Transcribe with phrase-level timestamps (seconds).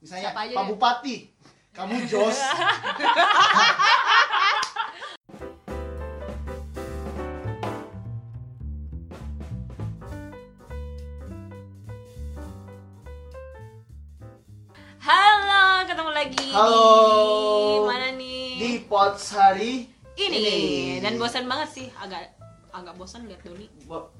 [0.00, 0.68] Misalnya Siapa aja Pak deh.
[0.72, 1.16] Bupati,
[1.76, 2.38] kamu Jos.
[15.00, 16.84] Halo, ketemu lagi Halo.
[17.66, 18.48] di mana nih?
[18.60, 21.00] Di Pots hari ini.
[21.00, 22.36] Dan bosan banget sih, agak
[22.70, 23.66] agak bosan lihat Doni.
[23.88, 24.12] Bo-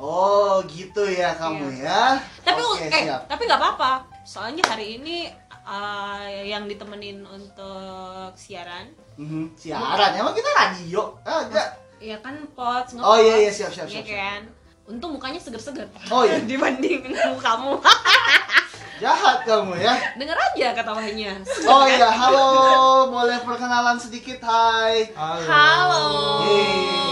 [0.00, 2.16] Oh, gitu ya kamu ya.
[2.40, 3.28] Tapi Oke, eh, siap.
[3.28, 3.92] tapi nggak apa-apa.
[4.24, 5.28] Soalnya hari ini
[5.60, 11.12] uh, yang ditemenin untuk siaran, Mhm, Siaran, emang kita radio?
[11.20, 11.68] Ah, enggak.
[12.00, 12.88] ya kan pot.
[12.96, 14.06] Oh iya iya siap siap Iya siap.
[14.06, 14.16] siap.
[14.16, 14.42] kan.
[14.88, 15.84] Untung mukanya seger-seger.
[16.08, 17.76] Oh iya, Dibanding kamu.
[19.04, 19.92] jahat kamu ya.
[20.16, 21.32] Dengar aja ketawanya.
[21.68, 22.48] Oh iya, halo,
[23.10, 25.12] boleh perkenalan sedikit, hai.
[25.44, 26.04] Halo.
[26.42, 27.09] Yeay.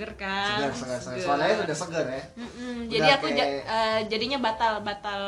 [0.00, 0.56] Seger kan?
[0.56, 1.20] Segar, segar, segar.
[1.20, 2.24] Suaranya udah segar ya.
[2.32, 5.22] Mm-mm, Udah jadi aku ja- kayak- eh, jadinya batal batal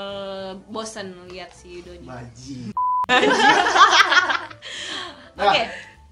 [0.64, 2.08] bosen lihat si Doni.
[2.08, 2.72] Baji.
[5.36, 5.60] Oke.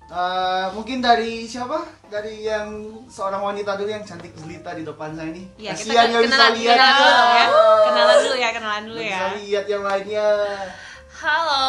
[0.05, 1.89] Nah, eh, mungkin dari siapa?
[2.05, 2.69] Dari yang
[3.09, 5.49] seorang wanita dulu yang cantik jelita di depan saya ini.
[5.57, 6.77] Iya, kita Kasihan nggak bisa kenalan, lihat.
[6.77, 7.47] kenalan dulu ya.
[7.81, 9.09] Kenalan dulu ya, kenalan dulu ya.
[9.09, 10.29] Bisa lihat yang lainnya.
[11.17, 11.65] Halo,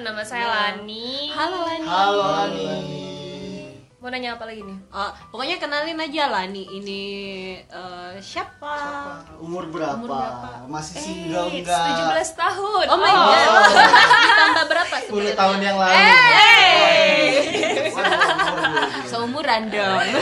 [0.00, 0.54] nama saya Ya.
[0.54, 1.10] Lani.
[1.30, 1.86] Halo Lani.
[1.88, 3.07] Halo Ani.
[3.98, 4.78] Mau nanya apa lagi nih?
[4.88, 7.02] Oh, pokoknya kenalin aja Lani ini
[7.58, 8.70] eh, siapa?
[8.70, 9.42] Siapa?
[9.42, 9.98] Umur berapa?
[9.98, 10.70] Umur berapa?
[10.70, 12.06] Masih single Eh, enggak?
[12.22, 12.86] 17 tahun.
[12.86, 13.48] Oh my god.
[14.22, 15.34] Ditambah berapa 10 sebenarnya?
[15.34, 15.98] tahun yang lalu.
[15.98, 17.26] Hey.
[17.90, 19.02] Waduh, waduh.
[19.04, 20.06] Seumuran dong.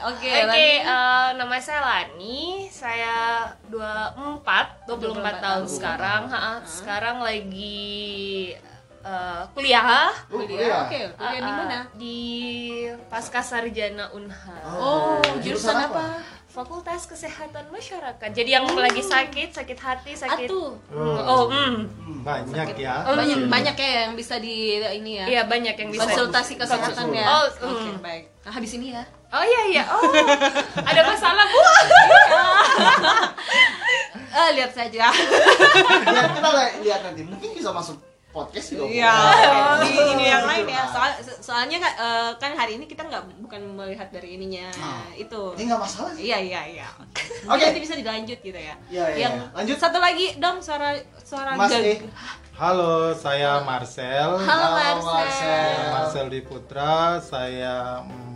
[0.00, 0.80] Oke, Oke, Lani.
[0.80, 2.40] eh, nama saya Lani.
[2.72, 4.96] Saya 24, 24
[5.36, 6.22] tahun 24 sekarang.
[6.32, 8.56] Ha, Sekarang lagi
[9.02, 10.12] eh, kuliah.
[10.26, 10.48] Oh, Kuliah.
[10.48, 10.80] kuliah.
[10.84, 11.76] Oke, kuliah di Ah, mana?
[11.76, 12.18] ah, Di
[13.06, 14.60] Pasca Sarjana Unhal.
[14.66, 16.20] Oh, jurusan apa?
[16.46, 18.26] Fakultas Kesehatan Masyarakat.
[18.28, 20.50] Jadi yang lagi sakit, sakit hati, sakit.
[20.50, 20.74] Atuh.
[20.90, 21.86] Hmm, Oh, hmm.
[21.86, 22.20] Hmm.
[22.20, 25.26] banyak ya Banyak banyak ya yang bisa di ini ya.
[25.28, 26.02] Iya, banyak yang bisa.
[26.04, 27.22] konsultasi kesehatan ya.
[27.24, 28.02] Oh, Oke, mm.
[28.02, 28.24] baik.
[28.42, 29.06] Nah, habis ini ya.
[29.30, 29.84] Oh iya iya.
[29.86, 30.02] Oh.
[30.90, 31.60] Ada masalah, Bu.
[34.30, 35.06] Eh, lihat saja.
[36.10, 37.22] Ya, kita li- lihat nanti.
[37.22, 37.94] Mungkin bisa masuk
[38.30, 38.86] podcast juga.
[38.86, 39.14] Iya.
[39.80, 40.82] Di ini yang lain ya.
[40.86, 45.02] Soal, soalnya kan, eh, kan hari ini kita nggak bukan melihat dari ininya Ah.
[45.12, 45.54] itu.
[45.54, 46.24] Ini nggak masalah sih.
[46.24, 46.88] Iya iya iya.
[46.96, 47.22] Oke.
[47.46, 47.62] Oke.
[47.64, 48.74] Nanti bisa dilanjut gitu ya.
[48.86, 49.46] Iya, iya, Yang iya.
[49.52, 49.76] Lanjut.
[49.76, 51.94] satu lagi dong suara suara Mas gag- E.
[52.54, 55.14] halo saya Marcel Halo Halo, Marcel.
[55.16, 55.90] Marcel.
[55.90, 58.29] Marcel Di Putra saya mm,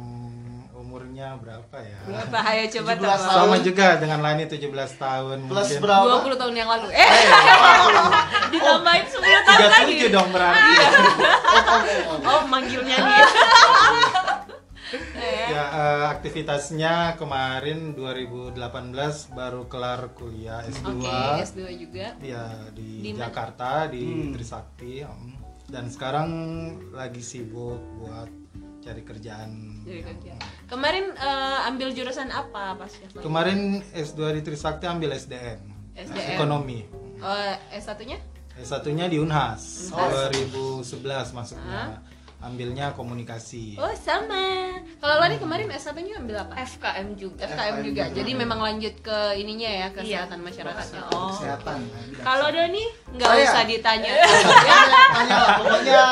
[1.15, 2.39] umurnya berapa ya Berapa?
[2.45, 3.19] Ayo coba 17 tebak.
[3.21, 3.35] tahun.
[3.39, 4.67] sama juga dengan Lani 17
[4.99, 6.07] tahun Plus mungkin berapa?
[6.27, 6.89] 20 tahun yang lalu.
[6.91, 7.11] Eh,
[8.53, 9.95] ditambahin 10 tahun lagi.
[10.03, 12.19] 37 dong berarti Oh, oh, oh, oh.
[12.27, 13.23] Oh, manggilnya nih.
[14.95, 18.55] Eh, ya eh, aktivitasnya kemarin 2018
[19.29, 22.15] baru kelar kuliah S2 Oke, S2 juga.
[22.23, 23.11] ya di, Di?
[23.11, 24.31] Jakarta di Hmm.
[24.31, 25.33] Trisakti mm.
[25.67, 26.29] dan sekarang
[26.93, 28.31] lagi sibuk buat
[28.79, 30.35] cari kerjaan Cari yang- kerja.
[30.65, 33.09] Kemarin eh, ambil jurusan apa pas ya?
[33.21, 35.61] Kemarin S2 di Trisakti ambil SDM,
[35.93, 36.35] SDM.
[36.37, 36.89] ekonomi.
[37.21, 38.19] Oh, S1-nya?
[38.55, 40.31] S1-nya di Unhas, Unhas.
[40.33, 42.01] 2011 masuknya.
[42.45, 43.81] Ambilnya komunikasi.
[43.81, 44.69] Oh, sama.
[45.01, 46.61] Kalau Lani kemarin S1-nya ambil apa?
[46.61, 47.49] FKM juga.
[47.49, 48.05] FKM juga.
[48.05, 48.17] juga.
[48.21, 51.09] Jadi memang lanjut ke ininya ya, kesehatan masyarakatnya.
[51.09, 51.33] Oh.
[51.33, 51.89] Kesehatan.
[52.21, 52.85] Kalau Doni
[53.17, 54.13] nggak usah ditanya.
[54.65, 54.81] Ya,
[55.13, 56.03] tanya lah, pokoknya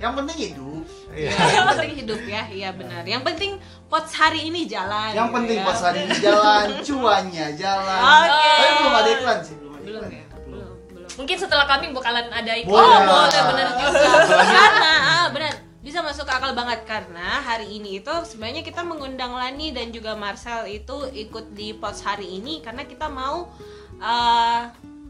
[0.00, 0.73] yang penting hidup.
[1.14, 1.30] Iya.
[1.30, 3.02] Ya, yang penting hidup ya, iya benar.
[3.06, 3.50] Yang penting
[3.86, 5.14] pots hari ini jalan.
[5.14, 5.66] Yang gitu penting ya.
[5.66, 8.00] pas hari ini jalan, cuannya jalan.
[8.02, 8.52] Oke.
[8.58, 10.10] Tapi belum ada iklan sih, belum ada Belum iklan.
[10.10, 11.08] ya, belum, belum.
[11.14, 12.74] Mungkin setelah kami bakalan ada iklan.
[12.74, 12.98] Boleh.
[12.98, 14.08] Oh boleh benar juga.
[14.42, 15.52] Karena ah, benar
[15.84, 20.64] bisa masuk akal banget karena hari ini itu sebenarnya kita mengundang Lani dan juga Marcel
[20.64, 23.52] itu ikut di pots hari ini karena kita mau
[24.00, 24.60] eh,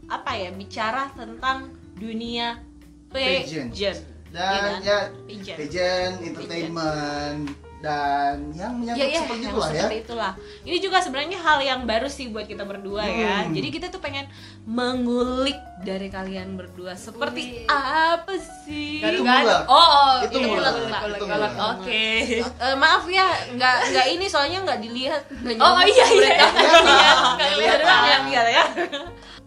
[0.05, 2.59] apa ya bicara tentang dunia
[3.07, 3.71] Pageant.
[3.71, 3.99] pageant.
[4.35, 4.77] Dan Iya kan?
[4.83, 7.43] ya entertainment
[7.77, 9.77] dan yang menyangkut Ya, ya, seperti yang itulah ya.
[9.77, 10.31] seperti itulah.
[10.65, 13.45] Ini juga sebenarnya hal yang baru sih buat kita berdua ya.
[13.45, 13.53] Hmm.
[13.53, 14.25] Jadi kita tuh pengen
[14.65, 17.69] mengulik dari kalian berdua seperti Wih.
[17.69, 18.33] apa
[18.65, 18.99] sih?
[18.99, 19.45] Itu Garu-garu.
[19.45, 19.57] mula.
[19.67, 20.69] Oh, oh, Itu iya, mula.
[20.73, 21.51] golek, golek, Itu golek.
[21.53, 21.65] mula.
[21.71, 22.05] Oke.
[22.41, 25.21] Eh, maaf ya, nggak nggak ini soalnya nggak dilihat.
[25.29, 26.29] Nggak Oh, iya, iya.
[26.41, 26.81] Nggak Iya.
[26.81, 28.63] lihat, nggak Nggak lihat yang lihat ya.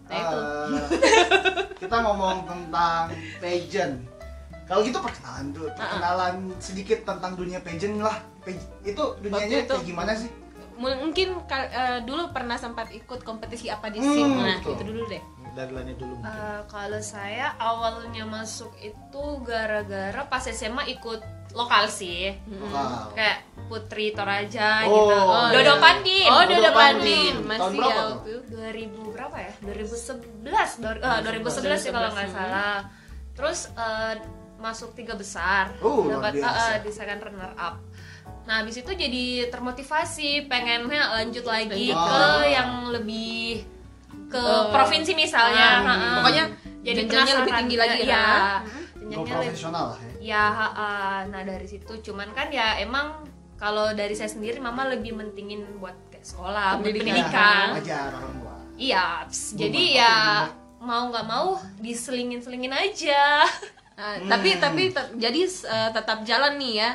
[0.07, 0.37] Nah itu.
[0.39, 0.79] Eh,
[1.77, 3.03] kita ngomong tentang
[3.37, 3.95] pageant.
[4.69, 8.21] Kalau gitu perkenalan dulu, perkenalan sedikit tentang dunia pageant lah.
[8.81, 10.29] Itu dunianya itu- kayak gimana sih?
[10.77, 14.29] Mungkin eh, dulu pernah sempat ikut kompetisi apa di Hmm, SIM.
[14.31, 14.71] Nah, betul.
[14.71, 15.21] itu dulu deh.
[15.51, 16.23] Dulu mungkin.
[16.23, 21.19] Eh, kalau saya awalnya masuk itu gara-gara pas SMA ikut
[21.51, 22.31] lokal sih.
[22.45, 22.63] Hmm.
[22.63, 23.11] Wow.
[23.11, 23.37] Kayak
[23.67, 25.15] Putri Toraja Oh, gitu.
[25.19, 25.75] oh, Dodo iya.
[25.75, 26.27] Pandin.
[26.29, 27.33] Oh, Dodo Dodo Pandin.
[27.33, 27.33] Pandin.
[27.43, 28.07] Masih Tahun berapa ya tuh?
[28.07, 28.41] waktu itu.
[28.55, 29.51] 2000 berapa ya?
[29.59, 30.69] 2011.
[30.79, 32.77] Dor- eh, 2011 sih kalau nggak 2011, salah.
[33.35, 34.13] Terus eh,
[34.59, 35.71] masuk tiga besar.
[35.79, 37.79] Oh, luar dapat eh, di second runner up.
[38.43, 41.95] Nah, habis itu jadi termotivasi pengennya lanjut lagi Lanjut.
[41.95, 42.43] ke Oh.
[42.43, 43.63] yang lebih
[44.27, 45.67] ke Eh, provinsi misalnya.
[45.75, 46.09] ah, Ha-ha.
[46.19, 46.43] pokoknya
[46.81, 48.07] jadi jenjangnya lebih tinggi lagi ya.
[48.07, 48.27] ya.
[48.93, 50.13] Jenjangnya lebih profesional lah ya.
[50.19, 50.91] Ya, ha-ha.
[51.25, 53.25] nah dari situ cuman kan ya emang
[53.55, 57.15] kalau dari saya sendiri mama lebih mentingin buat kayak sekolah, buat Pendidikan.
[57.15, 57.65] pendidikan.
[57.75, 58.55] Wajar orang tua.
[58.75, 59.07] Iya,
[59.55, 60.15] jadi ya
[60.79, 61.47] mau nggak mau
[61.77, 63.43] diselingin-selingin aja.
[63.99, 64.25] Ah, Hmm.
[64.25, 66.91] tapi tapi te- jadi eh, tetap jalan nih ya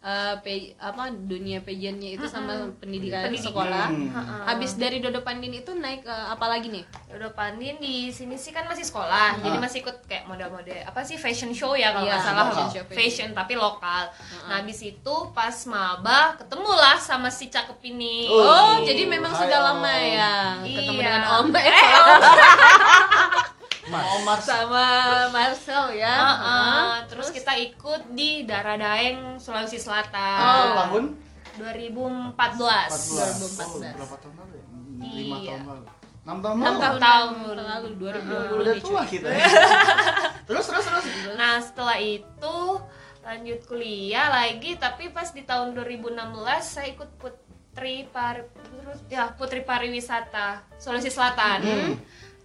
[0.00, 3.46] eh, pe- apa dunia pageantnya itu sama pendidikan, Pendidikan.
[3.46, 3.86] sekolah.
[3.88, 4.06] Hmm.
[4.08, 4.34] Ha-ha.
[4.48, 6.82] Habis dari Dodo Pandin itu naik eh, apa lagi nih?
[7.08, 11.14] Dodo Pandin di sini sih kan masih sekolah, jadi masih ikut kayak mode-mode apa sih
[11.14, 12.58] fashion show ya kalau Iya, nggak salah lokal.
[12.64, 14.02] fashion, fashion tapi lokal.
[14.44, 18.26] Nah habis itu pas maba ketemulah sama si cakep ini.
[18.28, 19.66] Oh, Oh, jadi memang Hai, sudah Om.
[19.68, 20.32] lama ya
[20.64, 21.02] ketemu Iya.
[21.04, 22.20] dengan Om eh, Eh, Om.
[23.90, 24.86] Omar sama
[25.28, 26.12] Marcel ya.
[26.12, 26.60] Ha-ha.
[27.06, 30.38] Terus kita ikut di Darah Daeng Sulawesi Selatan.
[30.38, 30.72] Oh.
[30.78, 31.04] tahun
[31.56, 32.36] 2014.
[32.36, 33.56] 14.
[33.56, 33.64] 2014.
[33.64, 34.64] Oh, berapa tahun lalu ya?
[34.98, 35.50] Lima Iya.
[35.50, 35.84] tahun lalu.
[36.20, 36.80] Enam tahun Enam lalu.
[36.82, 37.56] tahun Tahun.
[37.64, 39.28] lalu 2020 Udah tua kita.
[40.48, 41.04] terus terus terus.
[41.34, 42.56] Nah setelah itu
[43.20, 46.16] lanjut kuliah lagi tapi pas di tahun 2016
[46.60, 51.94] saya ikut Putri Pari terus ya Putri Pariwisata Sulawesi Selatan Hmm.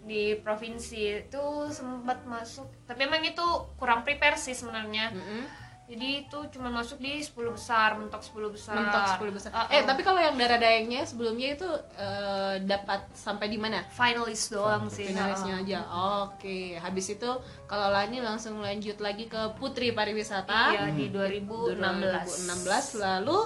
[0.03, 3.43] Di provinsi itu sempat masuk tapi emang itu
[3.75, 5.43] kurang prepare sih sebenarnya Mm-mm.
[5.83, 9.49] jadi itu cuma masuk di 10 besar mentok 10 besar Mentok 10 besar.
[9.51, 9.71] Uh-uh.
[9.71, 13.83] Eh, tapi kalau yang darah daengnya sebelumnya itu eh, dapat sampai di mana?
[13.91, 15.79] finalis doang sih Finalisnya aja.
[16.23, 17.31] Oke, habis itu
[17.63, 20.71] kalau Lani langsung lanjut lagi ke Putri Pariwisata.
[20.71, 23.39] iya di 2016 2016 lalu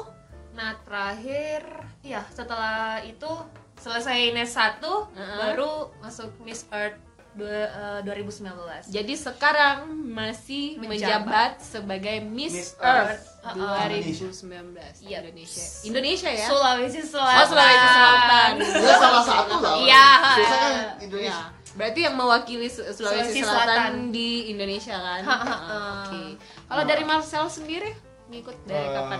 [0.53, 1.61] Nah terakhir,
[2.01, 3.29] ya setelah itu
[3.77, 5.05] selesai NES 1 Uh-uh.
[5.37, 6.97] baru masuk Miss Earth
[7.31, 8.89] dua- eh, 2019.
[8.89, 11.51] jadi sekarang masih menjabat, Menjabat.
[11.61, 13.55] sebagai Miss, Miss Earth, Earth.
[13.55, 13.77] Uh-uh.
[13.85, 15.21] 2019 Iya.
[15.21, 15.65] Indonesia.
[15.83, 16.47] Indonesia ya?
[16.47, 17.37] Sulawesi Selatan.
[17.37, 18.51] Oh, Sulawesi Selatan.
[18.57, 19.75] Dia salah satu lah.
[19.79, 20.07] Iya.
[20.33, 21.45] Biasanya kan Ya, Indonesia.
[21.73, 23.93] berarti yang mewakili Su- Sulawesi, Sulawesi Selatan, Selatan.
[24.09, 25.21] di Indonesia kan?
[25.23, 25.77] Ha, ha, ha.
[26.01, 26.23] Oke.
[26.65, 27.91] Kalau dari Marcel sendiri
[28.27, 29.19] ngikut dari Eh, kapan?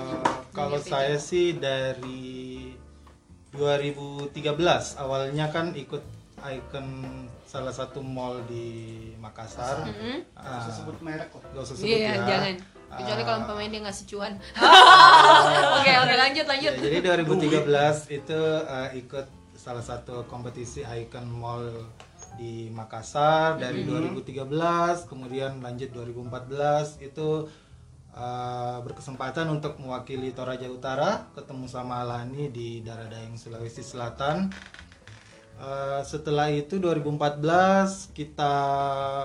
[0.52, 2.37] kalau Dunia saya sih dari
[3.58, 4.32] 2013
[4.98, 6.04] awalnya kan ikut
[6.38, 6.88] icon
[7.44, 8.68] salah satu mall di
[9.18, 9.84] Makassar.
[9.84, 10.22] Mm-mm.
[10.38, 11.42] Ah, Bisa sebut merek kok.
[11.50, 12.24] gak usah sebut Iya, ya.
[12.24, 12.56] jangan.
[12.88, 14.34] Kecuali Ah, kalau pemain dia ngasih cuan.
[15.78, 16.72] Oke, oke lanjut lanjut.
[16.72, 17.68] ya, jadi 2013
[18.14, 19.26] itu eh, ikut
[19.58, 21.66] salah satu kompetisi icon mall
[22.38, 24.46] di Makassar dari 2013
[25.04, 27.50] kemudian lanjut 2014 itu
[28.18, 34.50] eh, berkesempatan untuk mewakili Toraja Utara ketemu sama Lani di Daradaeng Sulawesi Selatan
[35.58, 38.54] Eh, setelah itu 2014 kita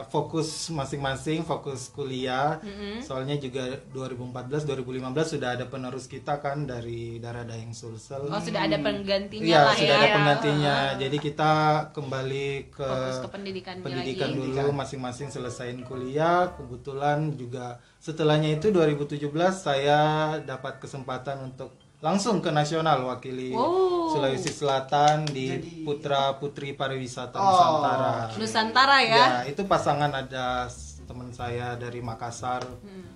[0.09, 2.57] fokus masing-masing fokus kuliah
[3.05, 8.81] soalnya juga 2014 2015 sudah ada penerus kita kan dari Daradaeng Sulsel Oh, sudah ada
[8.81, 10.01] penggantinya Iya, lah sudah ya.
[10.01, 10.77] ada penggantinya.
[10.97, 11.53] Jadi kita
[11.93, 14.41] kembali ke Fokus ke pendidikan pendidikan lagi.
[14.41, 16.49] dulu masing-masing selesaiin kuliah.
[16.57, 20.01] Kebetulan juga setelahnya itu 2017 saya
[20.43, 21.71] dapat kesempatan untuk
[22.03, 24.11] langsung ke nasional wakili Wow.
[24.11, 28.13] Sulawesi Selatan di Jadi- Putra Putri Pariwisata Oh, Nusantara.
[28.35, 29.17] Nusantara ya.
[29.17, 30.67] Ya, itu pasangan ada
[31.03, 32.67] teman saya dari Makassar.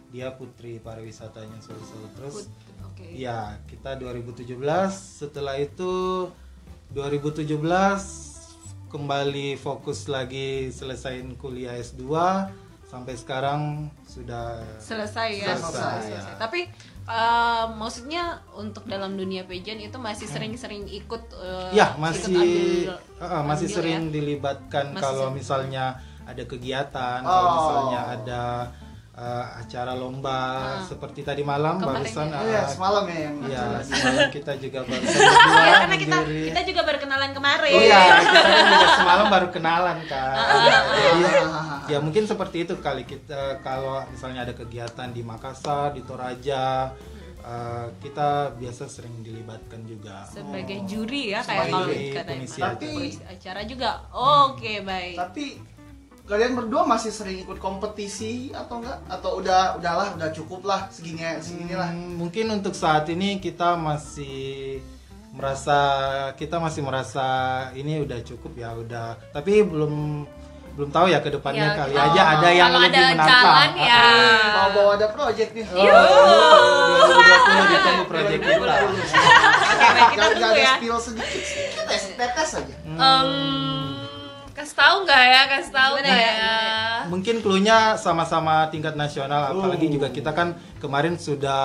[0.08, 2.06] Dia Putri Pariwisatanya Sulsel.
[2.14, 2.54] Terus Put-
[2.86, 3.10] Oke.
[3.12, 4.94] Ya, kita 2017.
[5.18, 6.30] Setelah itu
[6.94, 8.38] 2017
[8.86, 12.06] kembali fokus lagi selesain kuliah S2
[12.96, 13.60] sampai sekarang
[14.02, 15.52] sudah Selesai ya.
[15.52, 16.20] Selesai, ya.
[16.36, 16.64] Tapi
[17.06, 22.96] eh, maksudnya untuk dalam dunia pageant itu masih sering-sering ikut eh, ya ikut masih ambil-
[23.20, 24.12] uh, masih ambil sering ya.
[24.12, 25.36] dilibatkan Masih kalau sering.
[25.36, 25.84] misalnya
[26.24, 27.30] ada kegiatan, Oh.
[27.30, 28.42] kalau misalnya ada
[29.14, 30.40] uh, acara lomba
[30.74, 30.82] Ah.
[30.82, 32.34] seperti tadi malam Kemarin barusan ya.
[32.34, 33.84] Oh iya, uh, semalam ya yang Iya, jelas.
[33.86, 35.04] semalam kita juga baru
[35.62, 37.72] Ya, karena kita kita juga berkenalan kemarin.
[37.72, 40.34] Oh iya, kita kan juga semalam baru kenalan kan.
[40.34, 46.02] Jadi, Ah, ya mungkin seperti itu kali kita kalau misalnya ada kegiatan di Makassar, di
[46.02, 46.90] Toraja,
[47.40, 50.26] eh, kita biasa sering dilibatkan juga.
[50.26, 53.90] Sebagai juri ya kayak Sebagai kalau Tapi- acara juga.
[54.12, 55.16] Oke, baik.
[55.16, 55.44] Tapi
[56.26, 58.98] kalian berdua masih sering ikut kompetisi atau enggak?
[59.06, 61.94] Atau udah udahlah udah cukup lah segini segini lah.
[61.94, 64.82] Hmm, mungkin untuk saat ini kita masih
[65.36, 65.78] merasa
[66.40, 67.26] kita masih merasa
[67.76, 70.24] ini udah cukup ya udah tapi belum
[70.76, 73.42] belum tahu ya ke depannya Ya, kali kalau- aja ada yang kalau lebih ada menantang.
[73.42, 74.02] jalan ya.
[74.52, 75.64] Mau bawa ada project nih.
[75.66, 75.92] Iya.
[75.96, 78.74] Oh, 2020 ditunggu proyek kita.
[78.76, 80.72] Oke, baik, kita tunggu ada ya.
[80.76, 82.74] spill sedikit sedikit tes tetes aja.
[82.86, 83.28] Em,
[84.56, 89.54] kasih tahu nggak ya kasih tahu nggak ya, ya, gimana Mungkin clue-nya sama-sama tingkat nasional,
[89.54, 89.92] apalagi Oh.
[89.94, 91.62] juga kita kan kemarin sudah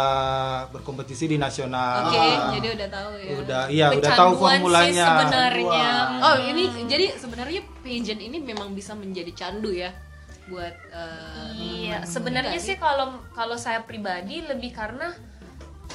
[0.70, 2.06] berkompetisi di nasional.
[2.06, 2.54] Oke, Ah.
[2.54, 3.32] jadi udah tahu ya.
[3.34, 5.08] Udah, iya udah tahu Kecanduan sih formulanya.
[5.08, 5.90] sebenarnya
[6.22, 9.90] Oh, ini jadi sebenarnya pageant ini memang bisa menjadi candu ya
[10.46, 11.50] buat eh,
[11.88, 15.10] Iya, sebenarnya sih kalau kalau saya pribadi lebih karena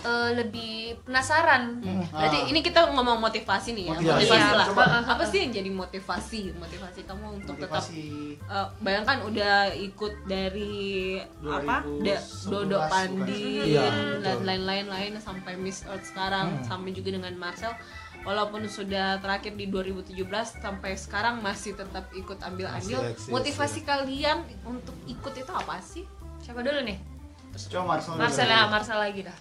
[0.07, 1.83] eh, lebih penasaran.
[2.09, 3.93] Berarti ini kita ngomong motivasi nih ya.
[3.93, 4.15] Motivasi.
[4.23, 4.55] Motivasi Iya.
[4.55, 4.67] lah.
[4.71, 4.85] Coba.
[5.03, 6.41] Apa sih yang jadi motivasi?
[6.55, 11.83] Motivasi kamu untuk tetap Motivasi eh, bayangkan udah ikut dari apa?
[12.01, 13.83] Da, 2011 Dodo bukan Pandi Iya,
[14.23, 14.47] dan betul.
[14.47, 17.75] lain-lain lain sampai Miss Earth sekarang sampai juga dengan Marcel
[18.23, 24.95] walaupun sudah terakhir di 2017 sampai sekarang masih tetap ikut Masih eksis, motivasi kalian untuk
[25.07, 26.03] ikut itu apa sih?
[26.43, 26.99] Siapa dulu nih?
[27.71, 28.19] Coba Marcel.
[28.19, 29.37] Marcel ya, Marcel lagi dah.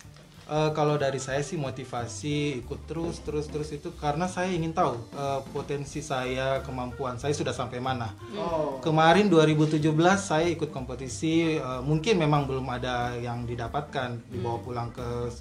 [0.46, 4.94] Eh, kalau dari saya sih motivasi ikut terus terus terus itu karena saya ingin tahu
[5.18, 8.14] eh, potensi saya kemampuan saya sudah sampai mana.
[8.38, 8.78] Oh.
[8.78, 9.82] Kemarin 2017
[10.22, 15.34] saya ikut kompetisi eh, mungkin memang belum ada yang didapatkan dibawa pulang ke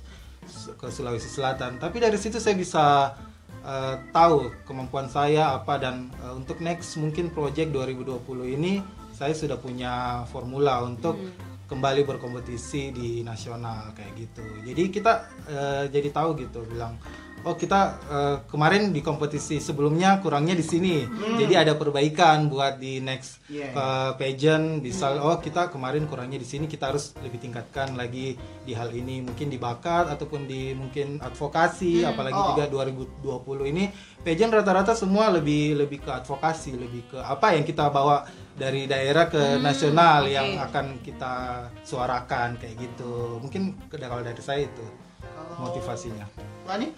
[0.80, 3.12] ke Sulawesi Selatan tapi dari situ saya bisa
[3.60, 8.24] eh, tahu kemampuan saya apa dan eh, untuk next mungkin project 2020
[8.56, 8.80] ini
[9.12, 11.20] saya sudah punya formula untuk
[11.64, 14.44] kembali berkompetisi di nasional kayak gitu.
[14.62, 15.12] Jadi kita
[15.46, 16.96] eh, jadi tahu gitu bilang
[17.44, 21.04] oh kita eh, kemarin di kompetisi sebelumnya kurangnya di sini.
[21.36, 23.76] Jadi ada perbaikan buat di next Yeah.
[23.76, 28.32] eh, pageant bisa oh kita kemarin kurangnya di sini kita harus lebih tingkatkan lagi
[28.64, 32.56] di hal ini mungkin di bakat ataupun di mungkin advokasi apalagi Oh.
[32.56, 33.84] juga 2020 ini
[34.24, 39.26] pageant rata-rata semua lebih lebih ke advokasi lebih ke apa yang kita bawa dari daerah
[39.26, 40.30] ke nasional oke.
[40.30, 44.86] yang akan kita suarakan kayak gitu mungkin kalau dari saya itu
[45.20, 46.26] Kalau motivasinya
[46.64, 46.88] Lani?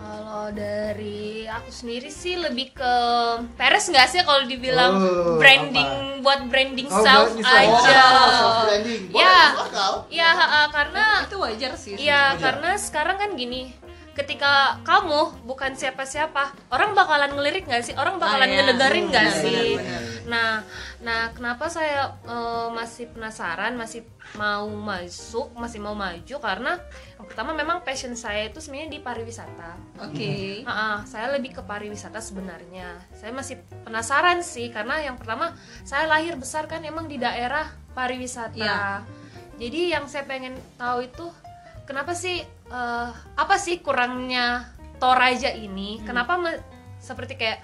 [0.00, 2.94] Kalau dari aku sendiri sih lebih ke
[3.60, 7.68] Peres nggak sih kalau dibilang Oh, branding buat branding Oh, self aja.
[7.68, 9.12] Oh, self branding.
[9.12, 9.44] Boleh Ya.
[10.08, 10.30] Ya,
[10.72, 12.00] karena itu wajar sih.
[12.00, 12.40] Iya, Wajar.
[12.40, 13.76] karena sekarang kan gini,
[14.20, 17.94] ketika kamu bukan siapa-siapa, orang bakalan ngelirik nggak sih?
[17.96, 18.56] Orang bakalan Ah, iya.
[18.60, 19.68] ngedengerin nggak Benar, sih?
[19.76, 20.02] benar, benar.
[20.30, 20.50] Nah,
[21.00, 24.04] nah kenapa saya eh, masih penasaran, masih
[24.36, 26.78] mau masuk, masih mau maju karena
[27.18, 29.70] yang pertama memang passion saya itu sebenarnya di pariwisata.
[30.04, 30.62] Oke.
[30.62, 33.00] Ah, ah, saya lebih ke pariwisata sebenarnya.
[33.16, 38.54] Saya masih penasaran sih karena yang pertama saya lahir besar kan emang di daerah pariwisata.
[38.54, 39.02] Iya.
[39.60, 41.26] Jadi yang saya pengen tahu itu
[41.90, 45.98] kenapa sih eh, apa sih kurangnya Toraja ini?
[45.98, 46.06] Hmm.
[46.06, 46.62] Kenapa me-
[46.96, 47.58] seperti kayak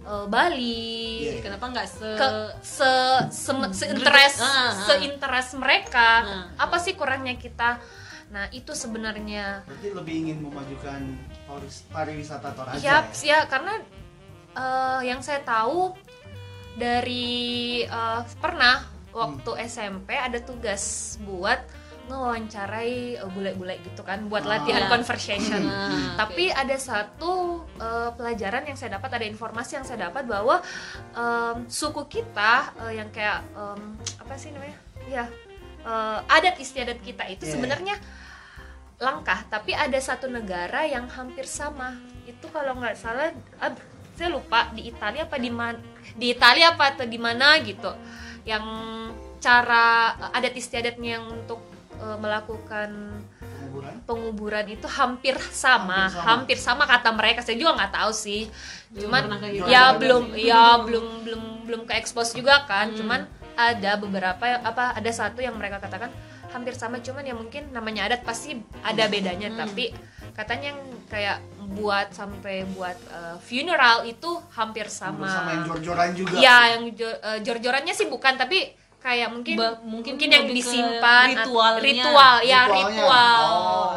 [0.00, 1.42] eh, Bali, Iya.
[1.42, 2.28] Kenapa nggak se ke
[2.64, 2.92] se
[3.28, 4.68] se, se interest Ah, ah.
[4.80, 6.44] se interest mereka Ah.
[6.56, 7.76] apa sih kurangnya kita
[8.28, 11.00] nah itu sebenarnya Berarti lebih ingin memajukan
[11.44, 12.76] paris- pariwisata Toraja.
[12.78, 13.24] ya ya?
[13.24, 13.72] ya karena
[14.54, 15.96] eh, yang saya tahu
[16.76, 17.26] dari
[17.82, 20.82] eh, pernah waktu SMP ada tugas
[21.20, 21.58] buat
[22.08, 24.56] ngewawancarai eh, bule-bule gitu kan buat Ah.
[24.56, 24.90] latihan Ya.
[24.90, 27.32] conversation Ah, tapi ada satu
[27.76, 30.58] eh, pelajaran yang saya dapat ada informasi yang saya dapat bahwa
[31.12, 33.80] em, suku kita eh, yang kayak em,
[34.18, 35.24] apa sih namanya ya
[35.80, 37.54] eh, adat istiadat kita itu Yeah.
[37.54, 37.96] sebenarnya
[38.98, 43.70] langkah tapi ada satu negara yang hampir sama itu kalau nggak salah ah,
[44.12, 45.78] saya lupa di Italia apa di mana
[46.12, 47.86] di Italia apa atau di mana gitu
[48.42, 48.64] yang
[49.38, 49.86] cara
[50.32, 51.62] adat istiadatnya yang untuk
[51.98, 52.90] eh, melakukan
[53.42, 53.94] Penguburan.
[54.06, 56.84] penguburan itu hampir sama, Hampir hampir sama.
[56.86, 57.40] sama, kata mereka.
[57.44, 58.48] Saya juga nggak tahu sih.
[58.88, 59.66] Belum Cuman gitu.
[59.68, 62.90] ya Ada belum ya belum belum belum ke expose juga kan.
[62.92, 62.96] Hmm.
[62.96, 63.20] Cuman
[63.58, 66.14] ada beberapa apa ada satu yang mereka katakan
[66.48, 69.58] hampir sama cuman ya mungkin namanya adat pasti ada bedanya Hmm.
[69.68, 69.92] tapi
[70.32, 71.38] katanya yang kayak
[71.76, 75.28] buat sampai buat uh, funeral itu hampir sama.
[75.28, 76.34] Sama yang jor-joran juga.
[76.40, 81.80] Iya, yang uh, jor-jorannya sih bukan tapi kayak mungkin Ba- mungkin mungkin, yang disimpan ritualnya.
[81.80, 82.74] ritual ya Ritualnya.
[82.90, 83.90] ritual Oh.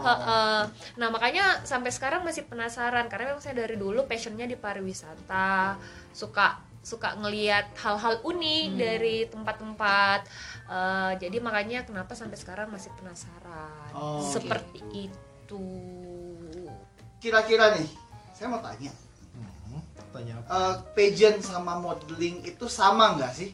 [0.00, 0.58] Heeh.
[0.96, 5.76] Nah makanya sampai sekarang masih penasaran karena memang saya dari dulu passionnya di pariwisata,
[6.10, 8.78] suka suka ngelihat hal-hal unik Hmm.
[8.78, 10.20] dari tempat-tempat.
[10.66, 13.90] Eh, jadi makanya kenapa sampai sekarang masih penasaran.
[13.92, 14.22] Oh.
[14.22, 15.66] Seperti itu.
[17.18, 17.90] Kira-kira nih,
[18.30, 18.94] saya mau tanya.
[19.34, 19.82] Hmm,
[20.12, 20.46] tanya apa?
[20.48, 23.50] eh, pageant sama modeling itu sama nggak sih?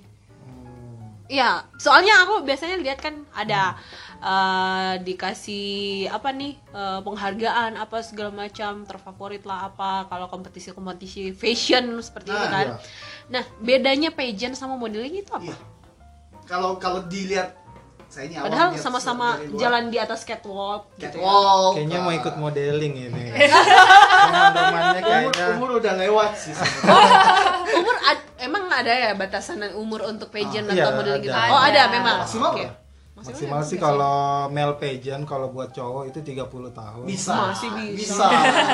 [1.32, 1.38] Hmm.
[1.40, 3.72] Iya, soalnya aku biasanya lihat kan ada
[4.20, 11.96] eh, dikasih apa nih eh, penghargaan apa segala macam terfavorit lah apa kalau kompetisi-kompetisi fashion
[12.04, 12.66] seperti itu Nah, kan.
[12.68, 12.76] iya.
[13.32, 15.48] Nah, bedanya pageant sama modeling itu apa?
[15.48, 15.56] Iya.
[16.44, 17.56] Kalau kalau dilihat
[18.12, 21.16] saya ini Padahal sama-sama jalan di atas catwalk gitu ya.
[21.16, 21.80] catwalk.
[21.80, 23.22] Kayaknya mau uh, ikut modeling ini.
[25.82, 26.52] udah lewat sih.
[26.52, 27.20] sebenarnya.
[27.78, 31.34] Umur ad- emang ada ya batasan umur untuk pageant Ah, atau iya, modeling gitu?
[31.34, 31.50] ada.
[31.50, 32.16] Oh, ada memang.
[32.22, 32.62] Maksimal Oke.
[32.62, 32.80] berapa?
[33.14, 37.04] maksimal sih kalau male pageant kalau buat cowok itu 30 tahun.
[37.04, 37.54] Bisa.
[37.54, 38.18] Masih bisa.
[38.18, 38.26] Bisa.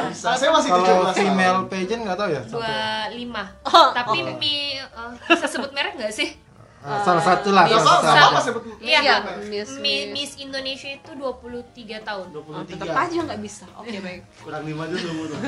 [0.09, 0.29] bisa.
[0.33, 1.15] Saya masih 17 Kalau tahun.
[1.15, 2.43] female pageant nggak tahu ya.
[2.43, 2.81] sampai- dua
[3.12, 4.33] lima Oh, tapi oke.
[4.37, 6.33] mi eh, bisa sebut merek nggak sih
[6.79, 7.65] Ah, salah satu lah.
[7.65, 9.01] Ya, Iya, salah sebut Iya.
[9.01, 9.45] Iya, Miss.
[9.45, 10.09] Miss, Mi, Miss.
[10.15, 12.71] Miss Indonesia itu 23 tahun Oh, 23.
[12.71, 13.65] tetap aja nggak bisa.
[13.75, 14.21] Oke, baik.
[14.39, 15.29] kurang lima dulu umur.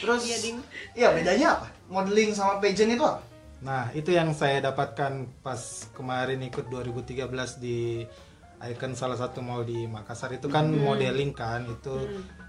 [0.00, 0.56] Terus Iya, Ding.
[0.94, 1.66] Iya, bedanya apa?
[1.86, 3.20] Modeling sama pageant itu apa?
[3.60, 8.02] Nah, itu yang saya dapatkan pas kemarin ikut 2013 di
[8.62, 10.82] Icon salah satu mall di Makassar itu kan Hmm.
[10.82, 11.94] modeling kan itu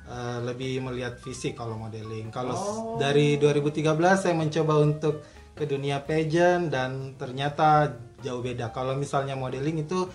[0.06, 2.30] eh, lebih melihat fisik kalau modeling.
[2.30, 2.96] Kalau Oh.
[2.96, 5.22] dari 2013 saya mencoba untuk
[5.56, 8.70] ke dunia pageant dan ternyata jauh beda.
[8.70, 10.06] Kalau misalnya modeling itu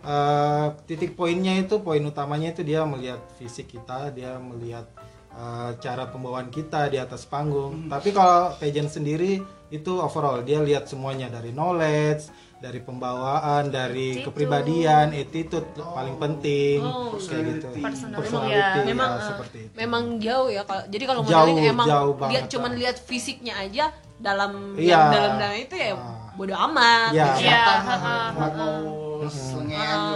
[0.00, 4.84] eh, titik poinnya itu poin utamanya itu dia melihat fisik kita, dia melihat
[5.32, 7.88] eh, cara pembawaan kita di atas panggung.
[7.88, 9.40] Tapi kalau pageant sendiri
[9.70, 12.28] itu overall dia lihat semuanya dari knowledge,
[12.60, 14.26] dari pembawaan, dari Attitude.
[14.28, 17.68] kepribadian, attitude paling penting Oh, kayak gitu.
[17.72, 18.18] Personality.
[18.20, 18.68] Personality, Iya.
[18.76, 19.72] ya, Memang, eh, seperti itu.
[19.80, 22.12] Memang jauh ya kalau jadi kalau Jauh, modeling emang jauh
[22.52, 23.88] cuman lihat fisiknya aja
[24.20, 24.88] dalam Iya.
[24.92, 26.30] yang dalam dalam itu ya Ah.
[26.32, 27.10] bodo amat.
[27.10, 27.24] Iya.
[27.34, 27.44] gitu.
[27.44, 28.74] Iya, ha-ha, mau mau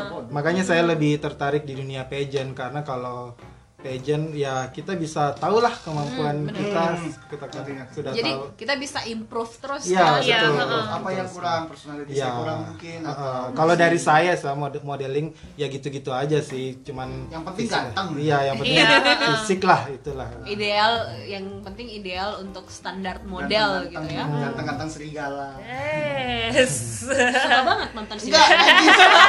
[0.09, 0.31] bodoh.
[0.31, 3.37] Makanya saya lebih tertarik di dunia pageant karena kalau
[3.85, 6.97] pageant ya kita bisa tahu lah kemampuan kita
[7.29, 10.21] kita kan sudah Jadi tahu kita bisa improve terus Iya, kan.
[10.25, 10.81] Iya, betul.
[10.81, 10.97] ha-ha.
[10.97, 12.25] apa yang kurang personality Iya.
[12.25, 16.81] saya kurang mungkin Uh, atau kalau dari saya sama mode- modeling ya gitu-gitu aja sih,
[16.81, 17.77] cuman Yang penting fisik.
[17.77, 18.07] ganteng.
[18.17, 19.17] Iya, yang penting Iya.
[19.37, 20.29] fisik lah itulah.
[20.47, 24.25] Ideal yang penting ideal untuk standar model gitu ya.
[24.25, 29.21] ganteng-ganteng serigala yes Suka banget nonton enggak sinetron.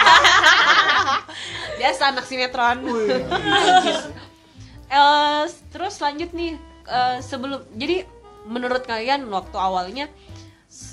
[1.75, 2.77] Biasa anak sinetron.
[4.85, 8.05] Eh, terus lanjut nih eh, sebelum jadi
[8.45, 10.05] menurut kalian waktu awalnya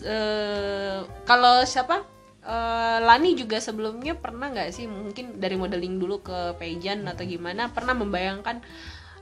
[0.05, 6.59] eh, kalau siapa Eh, Lani juga sebelumnya pernah nggak sih mungkin dari modeling dulu ke
[6.59, 8.59] pageant atau gimana pernah membayangkan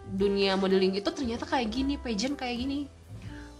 [0.08, 2.88] dunia modeling itu ternyata kayak gini pageant kayak gini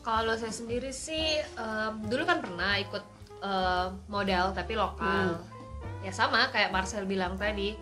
[0.01, 3.05] Kalau saya sendiri sih em, dulu kan pernah ikut
[3.45, 5.37] em, model tapi lokal.
[6.01, 7.77] Ya sama kayak Marcel bilang tadi.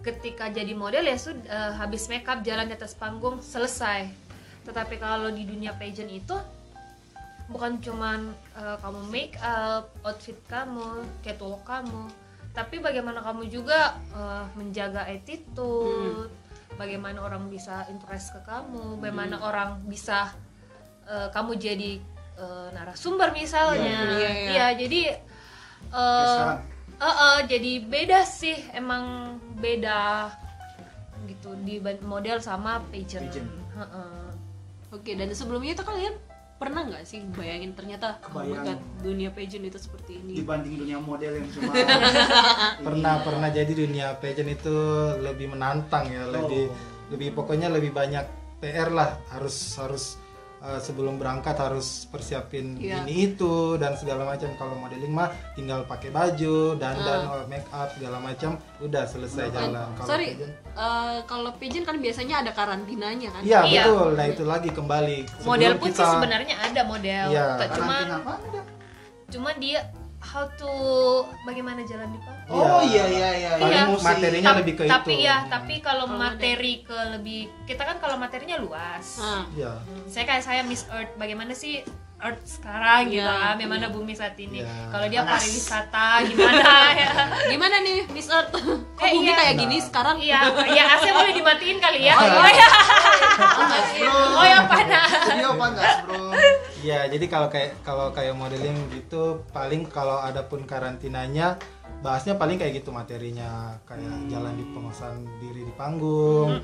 [0.00, 4.08] Ketika jadi model ya sudah habis makeup jalan di atas panggung selesai.
[4.64, 6.36] Tetapi kalau di dunia pageant itu
[7.50, 12.06] bukan cuman eh, kamu make up, outfit kamu, catwalk kamu,
[12.54, 16.30] tapi bagaimana kamu juga eh, menjaga attitude,
[16.78, 20.30] bagaimana orang bisa interest ke kamu, bagaimana orang bisa
[21.10, 21.98] eh, kamu jadi
[22.38, 24.50] eh, narasumber misalnya, Iya, iya, iya.
[24.54, 25.02] Iya, jadi
[25.90, 26.50] eh,
[27.00, 30.30] eh, eh, jadi beda sih, emang beda
[31.28, 33.28] gitu di model sama pageant.
[33.28, 33.50] Pageant.
[33.80, 34.28] Heeh.
[34.90, 36.14] oke dan sebelumnya itu kalian
[36.60, 38.76] pernah nggak sih bayangin ternyata Kebayang.
[38.76, 41.72] oh dunia pageant itu seperti ini dibanding dunia model yang cuma
[42.84, 44.76] Pernah pernah jadi dunia pageant itu
[45.24, 46.68] lebih menantang ya, lebih
[47.08, 48.28] lebih pokoknya lebih banyak
[48.60, 50.19] PR lah, harus harus
[50.60, 53.02] uh, sebelum berangkat harus persiapin Iya.
[53.02, 54.48] ini itu dan segala macam.
[54.54, 59.88] Kalau modeling mah tinggal pakai baju dan dan make up segala macam, udah selesai jalan.
[59.94, 63.82] Kalau sorry pageant- eh, kalau pageant kan biasanya ada karantinanya kan Iya Iya.
[63.84, 65.18] betul, nah itu lagi kembali.
[65.42, 67.46] model Sebelum pun sih sebenarnya ada model Iya.
[67.56, 67.96] Tak- cuma
[69.28, 69.80] cuma dia
[70.30, 70.70] how to
[71.42, 73.50] bagaimana jalan di panggung Oh iya iya iya.
[73.56, 73.84] Paling Iya.
[73.84, 74.04] Emosi.
[74.04, 75.26] materinya Tap- lebih ke tapi itu.
[75.26, 79.74] ya tapi kalau Kalau materi ke lebih kita kan kalau materinya luas Ah, Iya.
[80.06, 81.82] saya kayak saya Miss Earth bagaimana sih
[82.20, 84.86] Earth sekarang gitu Iya, kan bagaimana bumi saat ini Iya.
[84.88, 86.68] kalau dia pariwisata gimana
[87.00, 87.10] ya
[87.48, 88.62] gimana nih Miss Earth kok
[89.00, 89.34] Eh, bumi iya.
[89.34, 90.38] kayak gini sekarang iya
[90.68, 92.38] ya AC boleh dimatiin kali ya Oh, iya.
[92.38, 92.68] oh ya
[93.40, 94.14] Panas, bro.
[94.36, 96.22] oh ya panas Studio panas, bro.
[96.80, 101.60] Iya, jadi kalau kayak kalau kayak modeling gitu paling kalau ada pun karantinanya
[102.00, 104.28] bahasnya paling kayak gitu materinya kayak Hmm.
[104.28, 106.56] jalan di penguasaan diri di panggung,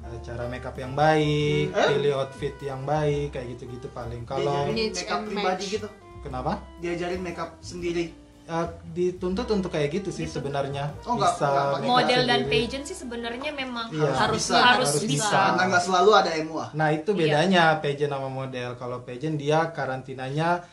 [0.00, 1.88] eh, cara makeup yang baik, Eh?
[1.92, 4.24] pilih outfit yang baik kayak gitu-gitu paling.
[4.24, 5.74] Kalau makeup and pribadi match.
[5.76, 5.88] gitu.
[6.20, 6.52] kenapa?
[6.80, 8.12] Diajarin makeup sendiri.
[8.50, 10.90] Eh, dituntut untuk kayak gitu sih sebenarnya.
[11.06, 12.50] Oh, nggak- nggak pakai makeup model dan sendiri.
[12.58, 14.10] pageant sih sebenarnya memang Iya.
[14.10, 14.58] harus bisa.
[14.58, 15.38] harus Harus bisa, bisa.
[15.46, 16.66] Karena nggak selalu ada MUA.
[16.74, 17.18] Nah itu Iya.
[17.20, 18.74] bedanya pageant sama model.
[18.74, 20.66] Kalau pageant dia karantinanya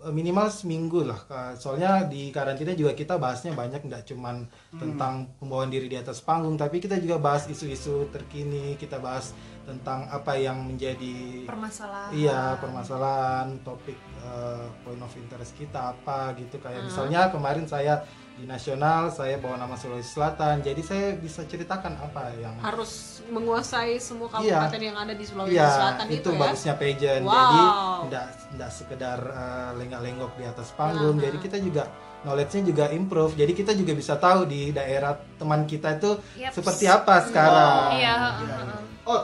[0.00, 1.20] eh, minimal seminggu lah
[1.54, 6.56] soalnya di karantina juga kita bahasnya banyak nggak cuman tentang pembawaan diri di atas panggung
[6.56, 13.60] tapi kita juga bahas isu-isu terkini kita bahas tentang apa yang menjadi permasalahan Iya permasalahan
[13.60, 19.36] topik eh, point of interest kita apa gitu kayak misalnya kemarin saya di nasional saya
[19.36, 24.64] bawa nama Sulawesi Selatan jadi saya bisa ceritakan apa yang harus menguasai semua Iya.
[24.64, 26.38] kabupaten yang ada di Sulawesi Iya Selatan itu, itu, ya.
[26.38, 27.32] bagusnya pageant Wow.
[27.32, 27.60] jadi
[28.00, 31.24] tidak tidak sekedar eh, lenggak-lenggok di atas panggung Aha.
[31.26, 31.84] jadi kita juga
[32.20, 36.56] knowledge-nya juga improve jadi kita juga bisa tahu di daerah teman kita itu Yaps.
[36.56, 38.80] seperti apa sekarang Iya, Iya, heeh.
[39.04, 39.22] Oh,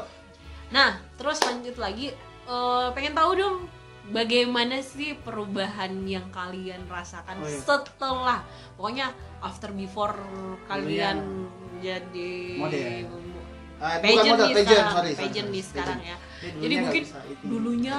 [0.66, 2.10] Nah, terus lanjut lagi,
[2.44, 3.56] eh, pengen tahu dong
[4.08, 7.58] bagaimana sih perubahan yang kalian rasakan Oh, iya.
[7.58, 8.38] setelah,
[8.74, 9.06] pokoknya
[9.40, 10.14] after before
[10.64, 11.46] kalian
[11.78, 13.12] jadi Model.
[13.76, 16.16] bukan pageant nih pageant, sekarang, sorry, pageant nih sekarang ya.
[16.16, 17.02] Dia Jadi dulunya mungkin
[17.44, 17.96] dulunya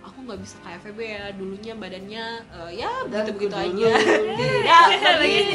[0.00, 3.90] aku nggak bisa kayak FEB ya, dulunya badannya eh, ya Dan begitu-begitu dulu- aja.
[4.64, 4.78] ya,
[5.20, 5.52] begitu.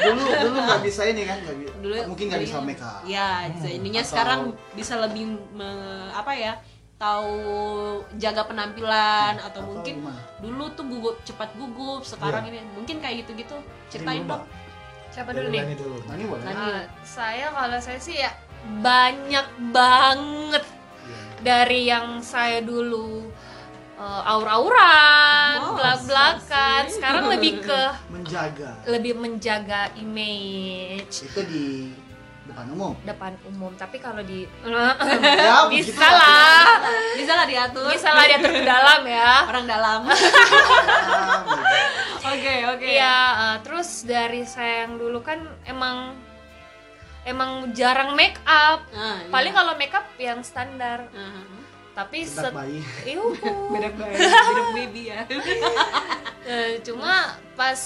[0.00, 3.98] dulu dulu nggak bisa ini kan bi- dulu mungkin nggak bisa make up ya ininya
[3.98, 4.40] Atau- sekarang
[4.72, 6.52] bisa lebih me- apa ya
[7.02, 7.34] tahu
[8.14, 10.22] jaga penampilan atau, Atau mungkin gimana?
[10.38, 12.62] dulu tuh gugup cepat gugup sekarang Iya.
[12.62, 13.56] ini mungkin kayak gitu gitu
[13.90, 14.46] ceritain dong
[15.10, 16.56] siapa dulu nih dulu nah ini boleh Lani.
[16.56, 18.30] Ah, saya kalau saya sih ya
[18.78, 20.64] banyak banget
[21.02, 21.20] Iya.
[21.42, 23.26] dari yang saya dulu
[23.98, 26.82] uh, aur-auran, Oh, belak-belakan.
[26.86, 27.80] Sekarang lebih ke
[28.14, 31.66] menjaga lebih menjaga image itu di
[32.42, 33.70] depan umum depan umum.
[33.78, 34.44] Tapi kalau di
[35.46, 36.66] ya bisa lah,
[37.14, 39.46] bisa lah diatur bisa lah dia ke dalam ya.
[39.46, 40.00] orang dalam
[42.22, 46.18] Ah, oke oke Iya, uh, terus dari saya yang dulu kan emang
[47.22, 48.82] emang jarang make up.
[48.90, 49.30] Nah, iya.
[49.30, 51.06] Paling kalau make up yang standar.
[51.14, 51.46] Nah,
[51.92, 53.36] Tapi Sedak set bayi Yuhu.
[53.76, 55.20] beda bayi beda baby ya
[56.42, 57.78] Eh, cuma pas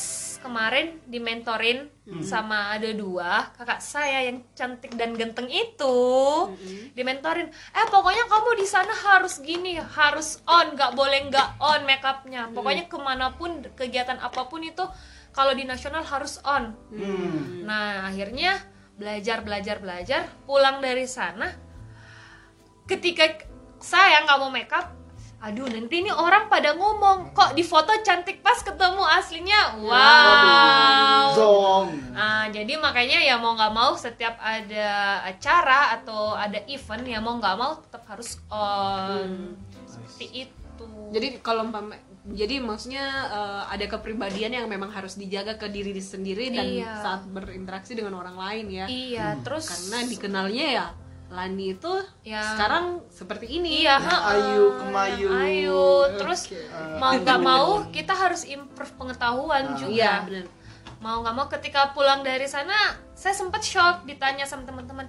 [0.46, 2.22] kemarin dimentorin Hmm.
[2.22, 5.98] sama ada dua kakak saya yang cantik dan ganteng itu
[6.46, 6.94] Hmm.
[6.94, 12.46] dimentorin eh pokoknya kamu di sana harus gini harus on nggak boleh nggak on makeupnya
[12.54, 14.86] pokoknya ke mana pun kegiatan apa pun itu
[15.34, 17.66] kalau di nasional harus on hmm.
[17.66, 18.54] nah akhirnya
[18.94, 21.50] belajar belajar belajar pulang dari sana
[22.86, 23.44] ketika
[23.82, 24.86] saya nggak mau makeup
[25.36, 29.60] aduh nanti ini orang pada ngomong kok di foto cantik pas ketemu aslinya?
[29.78, 31.26] Wow.
[31.36, 31.88] zong.
[32.16, 37.36] Ah, jadi makanya ya mau nggak mau setiap ada acara atau ada event ya mau
[37.36, 39.54] nggak mau tetap harus on.
[39.84, 40.86] Seperti itu.
[41.12, 41.68] Jadi kalau
[42.26, 46.92] jadi maksudnya eh, ada kepribadian yang memang harus dijaga ke diri sendiri dan Iya.
[46.98, 48.86] saat berinteraksi dengan orang lain ya.
[48.88, 50.86] Iya terus karena dikenalnya ya
[51.26, 51.90] Lani itu
[52.22, 52.54] Ya.
[52.54, 53.82] sekarang seperti ini.
[53.82, 55.28] Iya Yang ayu kemayu.
[55.32, 55.84] ayu.
[56.16, 56.40] Terus
[56.96, 59.76] mau nggak mau kita harus improve pengetahuan Ah.
[59.76, 59.92] juga.
[59.92, 60.46] Iya benar
[60.96, 62.72] mau nggak mau ketika pulang dari sana
[63.12, 65.04] saya sempat shock ditanya sama teman-teman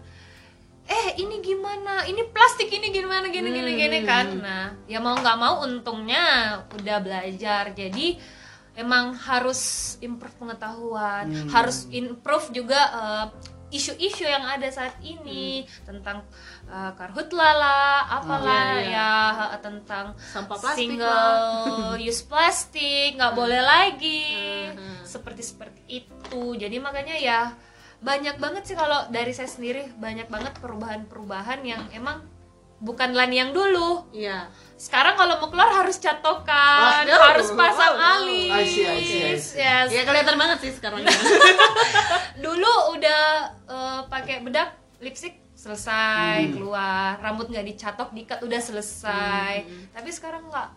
[0.84, 2.04] eh ini gimana?
[2.04, 3.28] Ini plastik ini gimana?
[3.28, 4.28] Gini gini gini kan.
[4.40, 6.24] Nah ya mau nggak mau untungnya
[6.72, 7.72] udah belajar.
[7.72, 8.20] Jadi
[8.76, 13.26] emang harus improve pengetahuan harus improve juga eh,
[13.68, 16.24] isu-isu yang ada saat ini tentang
[16.66, 19.12] eh, karhutla lah apalah Iya, iya.
[19.36, 24.24] ya eh, tentang Sampah plastik single use plastik nggak boleh lagi.
[24.72, 25.04] Mhm.
[25.04, 26.44] seperti seperti itu.
[26.56, 27.40] Jadi makanya ya
[27.98, 32.24] banyak banget sih kalau dari saya sendiri banyak banget perubahan-perubahan yang emang
[32.78, 34.06] bukan Lani yang dulu.
[34.14, 38.14] Iya sekarang kalau mau keluar harus catokan Oh, harus oh, pasang oh, oh.
[38.22, 39.58] alis I see, I see, I see.
[39.58, 39.88] Yes.
[39.90, 41.02] ya kelihatan banget sih sekarang
[42.46, 43.22] dulu udah
[43.66, 47.18] eh, pakai bedak lipstick selesai keluar.
[47.18, 49.66] Rambut nggak dicatok dikat udah selesai.
[49.90, 50.70] Tapi sekarang nggak.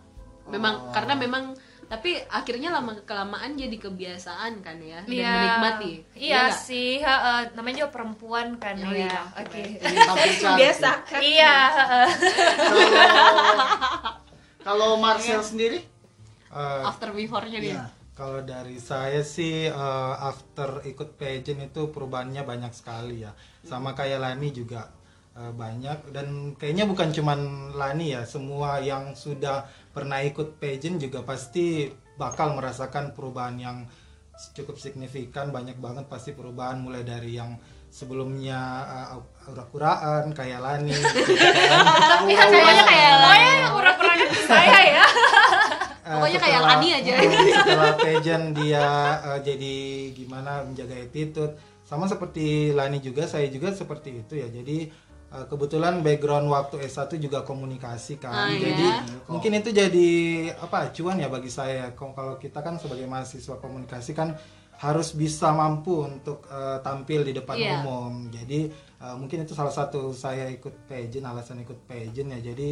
[0.49, 1.53] Memang karena memang
[1.91, 5.27] tapi akhirnya lama kelamaan jadi kebiasaan kan ya dan Iya.
[5.35, 6.55] menikmati iya nggak?
[6.57, 9.19] sih ha, eh, namanya juga perempuan kan Oh, ya iya.
[9.35, 10.55] oke cantik.
[10.55, 11.55] biasa kan iya.
[14.61, 15.79] Kalau- Marcel sendiri
[16.49, 17.83] Eh, after before-nya dia Iya.
[18.13, 23.31] Kalau dari saya sih eh, after ikut pageant itu perubahannya banyak sekali ya.
[23.61, 24.91] Sama kayak Lani juga
[25.31, 27.39] eh, banyak dan kayaknya bukan cuman
[27.73, 33.77] Lani ya, semua yang sudah pernah ikut pageant juga pasti bakal merasakan perubahan yang
[34.57, 37.59] cukup signifikan, banyak banget pasti perubahan mulai dari yang
[37.91, 39.07] sebelumnya eh,
[39.51, 42.25] aura-uraan kayak Lani gitu kan.
[42.25, 42.43] Iya,
[42.87, 45.05] kayak pokoknya yang pura-pura ke saya ya
[46.01, 47.13] Eh, Pokoknya kayak Lani aja.
[47.61, 48.85] setelah pageant dia
[49.21, 49.75] eh, jadi
[50.17, 51.53] gimana menjaga attitude
[51.85, 54.87] sama seperti Lani juga saya juga seperti itu ya jadi
[55.31, 58.31] eh, kebetulan background waktu S1 juga komunikasi kan.
[58.31, 59.03] Ah, jadi iya.
[59.27, 60.09] mungkin itu jadi
[60.59, 61.95] apa acuan ya bagi saya.
[61.95, 64.35] Kalau kita kan sebagai mahasiswa komunikasi kan
[64.81, 67.85] harus bisa mampu untuk eh, tampil di depan Iya.
[67.85, 68.27] umum.
[68.33, 72.51] Jadi eh, mungkin itu salah satu saya ikut pageant, alasan ikut pageant ya.
[72.51, 72.69] Jadi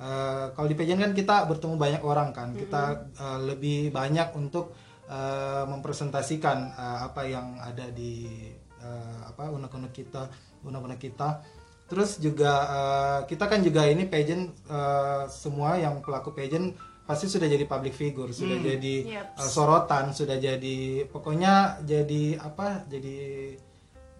[0.00, 2.56] eh, kalau di pageant kan kita bertemu banyak orang kan.
[2.56, 4.72] Kita eh, lebih banyak untuk
[5.12, 8.24] eh, mempresentasikan eh, apa yang ada di
[8.80, 10.32] eh, apa unek-unek kita,
[10.64, 11.28] unek-unek kita.
[11.92, 16.72] Terus juga eh, kita kan juga ini pageant eh, semua yang pelaku pageant
[17.04, 19.26] pasti sudah jadi public figure, sudah jadi Yep.
[19.36, 22.88] eh, sorotan, sudah jadi pokoknya jadi apa?
[22.88, 23.16] Jadi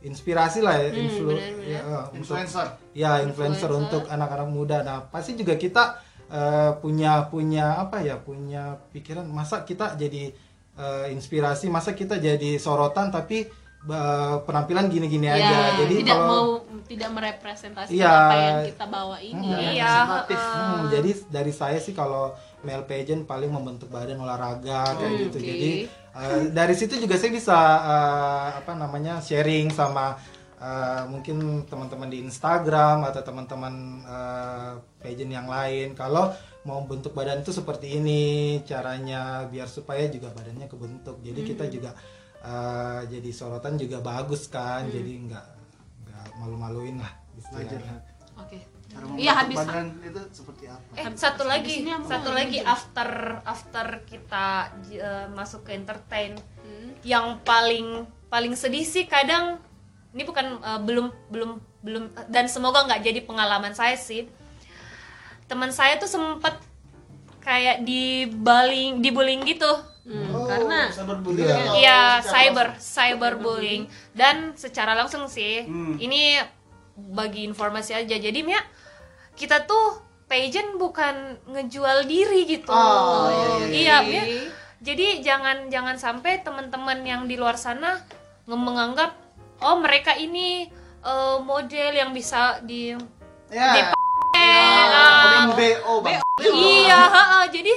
[0.03, 1.65] inspirasi lah ya, influ- benar-benar.
[1.65, 4.79] ya, eh, untuk- influencer ya influencer untuk anak-anak muda.
[4.83, 5.97] Nah pasti juga kita
[6.29, 10.33] eh, punya punya apa ya punya pikiran masa kita jadi
[10.75, 13.45] eh, inspirasi, masa kita jadi sorotan tapi
[14.41, 15.59] penampilan gini-gini Ya, aja.
[15.77, 16.47] Jadi tidak kalau mau
[16.85, 18.13] tidak merepresentasikan Iya.
[18.13, 19.53] apa yang kita bawa ini Hmm.
[19.53, 19.59] ya.
[19.59, 20.39] Iya, Representatif.
[20.39, 22.25] Hmm, jadi dari saya sih kalau
[22.61, 25.39] male pageant paling membentuk badan olahraga kayak Hmm, gitu.
[25.41, 30.15] Jadi eh, dari situ juga saya bisa eh, apa namanya sharing sama
[30.57, 35.99] eh, mungkin teman-teman di Instagram atau teman-teman eh, pageant yang lain.
[35.99, 36.31] Kalau
[36.63, 38.23] mau bentuk badan itu seperti ini
[38.63, 41.19] caranya biar supaya juga badannya kebentuk.
[41.19, 41.91] Jadi kita juga
[42.43, 44.85] eh, jadi sorotan juga bagus kan.
[44.85, 45.47] Jadi nggak
[46.05, 48.03] nggak malu-maluin lah istilahnya.
[48.37, 48.59] Oke.
[48.85, 51.75] cara Iya, habis- badan itu seperti apa Eh Habis- satu habis lagi,
[52.05, 53.09] satu lagi after
[53.43, 54.47] after kita
[54.91, 56.93] eh, masuk ke entertain, Hmm.
[57.01, 59.57] yang paling paling sedih sih kadang
[60.13, 61.51] ini bukan eh, belum belum
[61.81, 64.29] belum dan semoga nggak jadi pengalaman saya sih.
[65.47, 66.53] Teman saya tuh sempet
[67.41, 69.73] kayak dibaling dibullying gitu.
[70.43, 71.57] Oh, karena cyberbullying Iya.
[71.79, 72.91] Iya, secara cyber langsung?
[72.91, 75.65] cyberbullying dan secara langsung sih.
[75.65, 75.97] Hmm.
[76.03, 76.43] Ini
[77.15, 78.17] bagi informasi aja.
[78.19, 78.61] Jadi Mia,
[79.39, 82.75] kita tuh pageant bukan ngejual diri gitu.
[82.75, 83.31] Oh,
[83.71, 84.25] iya, Mia.
[84.83, 88.03] Jadi jangan jangan sampai teman-teman yang di luar sana
[88.51, 89.15] menganggap
[89.63, 90.67] oh mereka ini
[91.03, 92.95] eh, model yang bisa di
[93.53, 93.95] ya
[94.35, 95.95] eh, Paling ah, BO
[96.43, 97.41] iya, ha-ha.
[97.47, 97.71] jadi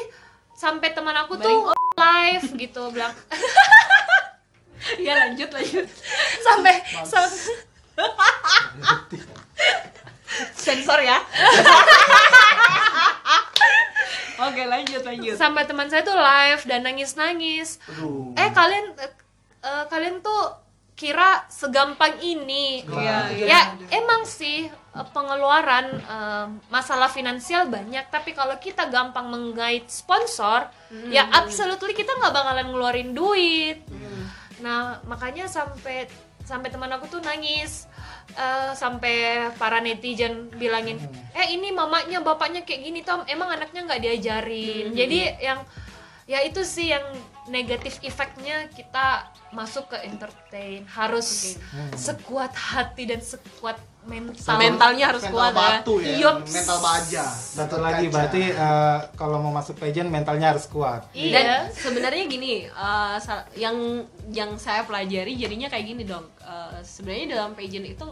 [0.55, 3.15] sampai teman aku tuh live gitu bilang
[5.01, 5.87] ya lanjut lanjut.
[6.39, 7.31] sampai sam-
[10.53, 11.15] Sensor ya.
[14.37, 15.39] Oke, lanjut lanjut.
[15.39, 17.79] sampai teman saya tuh live dan nangis-nangis.
[17.87, 18.35] Aduh.
[18.35, 19.11] Eh kalian eh,
[19.63, 20.51] eh, kalian tuh
[20.95, 22.79] kira segampang ini?
[22.87, 23.45] Iya, iya.
[23.45, 23.59] Ya
[23.91, 30.71] emang sih eh, pengeluaran eh, masalah finansial banyak, tapi kalau kita gampang menggait sponsor,
[31.11, 33.83] ya absolutely kita nggak bakalan ngeluarin duit.
[34.63, 36.07] Nah makanya sampai
[36.47, 37.91] sampai teman aku tuh nangis.
[38.35, 40.97] eh, sampai para netizen bilangin,
[41.31, 44.91] eh ini mamanya bapaknya kayak gini Tom, emang anaknya nggak diajarin.
[44.91, 45.59] Jadi yang
[46.25, 47.05] ya itu sih yang
[47.45, 51.55] negatif efeknya kita masuk ke entertain harus
[51.93, 54.57] sekuat hati dan sekuat mental.
[54.57, 55.57] Mentalnya harus mental kuat ya.
[55.57, 56.51] batu ya Yups.
[56.51, 58.13] mental baja Satu lagi kaca.
[58.13, 61.09] berarti eh, kalau mau masuk pageant mentalnya harus kuat.
[61.11, 61.33] Iya.
[61.33, 62.69] Dan sebenarnya gini,
[63.17, 66.25] sa- yang yang saya pelajari jadinya kayak gini dong.
[66.39, 68.05] Eh, sebenarnya dalam pageant itu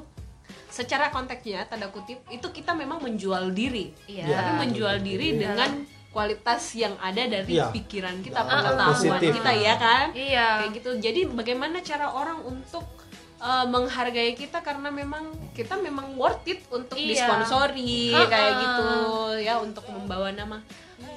[0.70, 3.94] secara konteksnya tanda kutip itu kita memang menjual diri.
[4.06, 4.30] Iya.
[4.30, 7.68] Tapi menjual diri dengan kualitas yang ada dari Iya.
[7.68, 9.32] pikiran kita, Iya, pengetahuan positif.
[9.34, 10.06] kita ya kan.
[10.14, 10.48] Iya.
[10.60, 10.90] Kayak gitu.
[11.02, 12.86] Jadi bagaimana cara orang untuk
[13.42, 17.12] eh, menghargai kita karena memang kita memang worth it untuk Iya.
[17.28, 18.24] disponsori Ha-ha.
[18.26, 18.88] kayak gitu
[19.42, 20.64] ya untuk membawa nama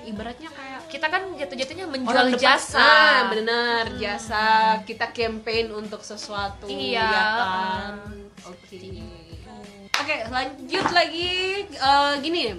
[0.03, 2.83] ibaratnya kayak Kita kan jatuh-jatuhnya menjual orang depan- jasa.
[2.83, 4.43] ah, bener jasa
[4.83, 6.99] kita campaign untuk sesuatu Iya.
[6.99, 7.95] ya kan
[8.45, 8.75] oke
[9.95, 11.31] oke lanjut lagi
[11.69, 12.59] Eh, gini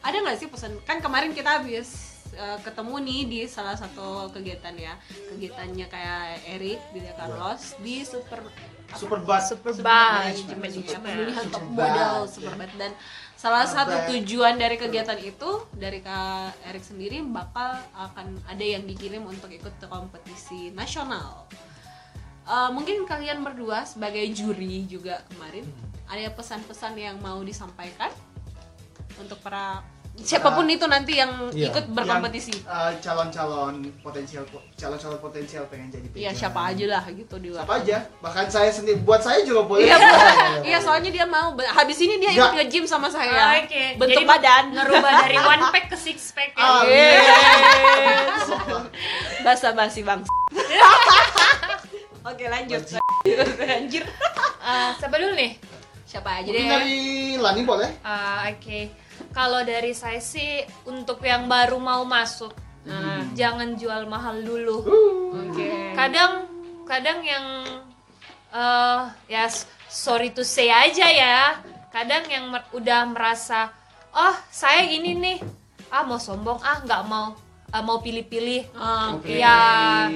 [0.00, 0.78] ada nggak sih pesan?
[0.84, 1.88] Kan kemarin kita habis
[2.32, 4.94] eh, ketemu nih di salah satu kegiatan ya.
[5.34, 8.42] Kegiatannya kayak Eric di Carlos di super
[8.96, 10.32] super bad Super Super bad.
[10.32, 11.12] Management, Super ya, bad.
[11.12, 12.32] pemilihan top Super model bad.
[12.32, 12.92] super bad dan
[13.38, 19.22] salah satu tujuan dari kegiatan itu dari Kak Erik sendiri bakal akan ada yang dikirim
[19.22, 21.44] untuk ikut ke kompetisi nasional.
[22.48, 25.68] Eh, mungkin kalian berdua sebagai juri juga kemarin
[26.08, 28.08] ada pesan-pesan yang mau disampaikan
[29.18, 29.82] untuk para
[30.18, 31.70] siapa pun itu nanti yang Iya.
[31.70, 32.50] ikut berkompetisi.
[32.56, 34.42] Yang, eh, calon-calon potensial
[34.74, 36.34] calon-calon potensial pengen jadi Iya pageant.
[36.36, 37.62] siapa aja lah gitu di luar.
[37.62, 39.94] siapa aja bahkan saya sendiri buat saya juga boleh Iya,
[40.68, 43.62] iya soalnya dia mau habis ini dia ikut nge-gym sama saya.
[43.62, 43.94] Oke.
[43.96, 44.64] Bentuk Jadi badan.
[44.74, 46.60] ngerubah dari one pack ke six pack ya.
[46.60, 48.42] Ah, Yes.
[49.40, 50.26] Basa basi bang.
[52.26, 52.82] Oke lanjut.
[53.60, 54.04] Anjir.
[54.58, 55.56] Eh, siapa dulu nih?
[56.04, 56.68] Siapa aja Mungkin deh?
[56.68, 56.98] dari
[57.36, 57.90] Lani boleh.
[58.00, 58.90] Ah, Oke,
[59.38, 62.50] kalau dari saya sih untuk yang baru mau masuk,
[62.82, 64.80] Nah, jangan jual mahal dulu.
[65.30, 65.92] Oke.
[65.92, 66.48] Kadang,
[66.82, 67.44] kadang yang
[68.48, 69.44] eh ya
[69.86, 71.38] sorry to say aja ya.
[71.88, 73.68] Kadang yang mer- udah merasa,
[74.10, 75.38] oh saya ini nih,
[75.86, 77.36] ah mau sombong, ah nggak mau,
[77.68, 78.72] ah, mau pilih-pilih,
[79.12, 79.36] Oke.
[79.36, 80.08] Ya.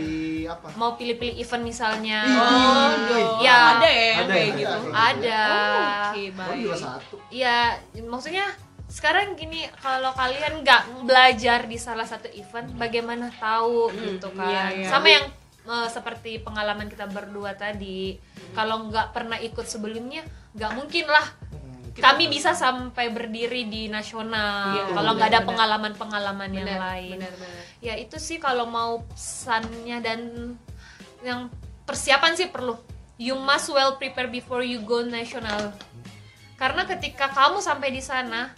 [0.49, 0.73] Apa?
[0.75, 2.25] mau pilih-pilih event misalnya.
[2.25, 2.89] Oh,
[3.37, 3.45] Iya.
[3.45, 3.57] Ya.
[3.71, 4.57] ada ya Ada, kayak ada.
[4.57, 4.77] gitu.
[4.91, 5.43] Ada.
[6.09, 6.83] Oke, Baru juga baik.
[6.83, 7.17] satu.
[7.29, 7.57] Ya,
[8.03, 8.47] maksudnya
[8.93, 14.53] sekarang gini kalau kalian nggak belajar di salah satu event, bagaimana tahu gitu kan?
[14.53, 14.89] iya, iya.
[14.93, 15.33] Sama yang
[15.65, 18.21] eh, seperti pengalaman kita berdua tadi,
[18.53, 20.21] kalau nggak pernah ikut sebelumnya,
[20.53, 21.25] nggak mungkin lah
[21.93, 24.77] Hmm, kami bisa sampai berdiri di nasional.
[24.77, 27.21] Iya, kalau nggak ada pengalaman-pengalaman yang lain.
[27.21, 27.65] benar, benar.
[27.85, 30.21] Ya itu sih kalau mau pesannya dan
[31.21, 31.53] yang
[31.85, 32.81] persiapan sih perlu.
[33.21, 35.77] You must well prepare before you go national.
[36.57, 38.57] Karena ketika kamu sampai di sana,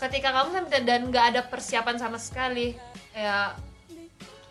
[0.00, 2.74] ketika kamu sampai dan nggak ada persiapan sama sekali,
[3.12, 3.52] ya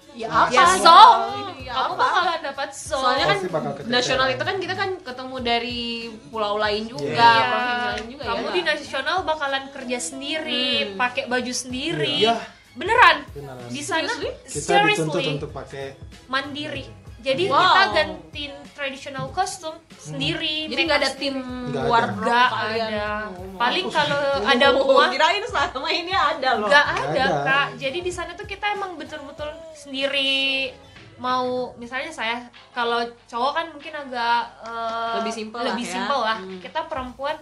[0.09, 0.51] Ya Nah, apa?
[0.51, 1.19] ya song,
[1.61, 2.01] Ya kamu apa?
[2.01, 2.97] bakalan dapat song.
[2.97, 3.39] Soalnya kan
[3.85, 5.81] nasional itu kan kita kan ketemu dari
[6.27, 7.45] pulau lain juga, Iya.
[7.45, 8.51] provinsi lain juga kamu ya.
[8.51, 10.97] di nasional bakalan kerja sendiri, Hmm.
[10.97, 12.25] pakai baju sendiri.
[12.25, 12.35] Iya.
[12.73, 13.17] Beneran.
[13.29, 13.69] Beneran.
[13.69, 14.29] Di sana Seriously?
[14.33, 15.85] Kita dituntut seriously untuk pakai
[16.25, 16.83] mandiri.
[17.19, 17.59] Jadi Wow.
[17.59, 20.65] kita gantiin traditional costume sendiri.
[20.65, 21.35] Jadi make nggak ada tim
[21.67, 22.15] ada.
[22.17, 22.89] Nggak kalian.
[22.89, 23.09] ada.
[23.27, 24.19] Oh, Paling kalau
[24.55, 26.67] ada Oh, muah kirain selama ini ada loh.
[26.67, 27.43] nggak ada, ada.
[27.43, 27.67] kak.
[27.75, 30.71] Jadi di sana tuh kita emang betul-betul sendiri
[31.19, 32.39] mau misalnya saya
[32.71, 35.93] kalau cowok kan mungkin agak eh, Lebih simple lebih lah ya.
[35.93, 36.37] simple lah.
[36.39, 36.59] Hmm.
[36.59, 37.35] Kita perempuan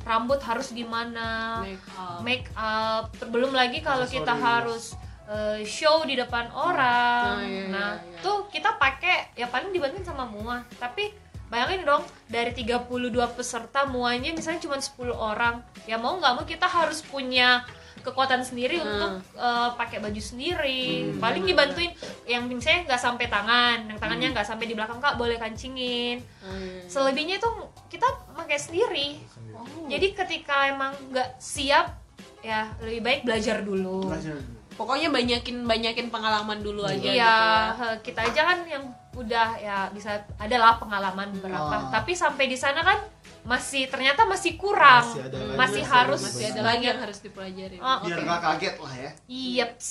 [0.00, 2.18] rambut harus gimana, Make up.
[2.20, 3.04] make up.
[3.26, 4.94] Belum lagi kalau kita harus
[5.26, 7.36] eh, show di depan orang.
[7.36, 8.20] Oh, iya, nah, iya, iya.
[8.20, 10.60] tuh kita pakai ya paling dibantuin sama Mua.
[10.76, 11.12] Tapi
[11.48, 12.88] bayangin dong dari 32
[13.36, 15.60] peserta muanya misalnya cuma 10 orang.
[15.88, 17.62] Ya mau nggak mau kita harus punya
[18.04, 18.90] kekuatan sendiri Hmm.
[18.90, 21.14] untuk eh, pakai baju sendiri.
[21.16, 21.92] Paling dibantuin
[22.28, 26.20] yang misalnya nggak sampai tangan, yang tangannya nggak sampai di belakang kak boleh kancingin.
[26.44, 26.84] Hmm.
[26.84, 27.48] Selebihnya itu
[27.88, 28.04] kita
[28.36, 29.08] pakai sendiri.
[29.56, 29.64] Oh.
[29.88, 31.96] Jadi ketika emang nggak siap
[32.44, 34.12] ya lebih baik belajar dulu.
[34.12, 34.52] Belajar dulu.
[34.74, 37.94] Pokoknya banyakin banyakin pengalaman dulu aja Iya, gitu ya.
[38.02, 38.84] kita aja kan yang
[39.14, 41.76] udah ya bisa adalah pengalaman berapa.
[41.78, 41.90] Oh.
[41.90, 42.98] Tapi sampai di sana kan
[43.44, 45.04] masih ternyata masih kurang.
[45.04, 47.76] Masih ada lagi Masih yang harus Masih ada lagi yang harus dipelajari.
[47.78, 48.26] Oh, Biar oke.
[48.26, 49.10] nggak kaget lah ya.
[49.26, 49.88] Yeps.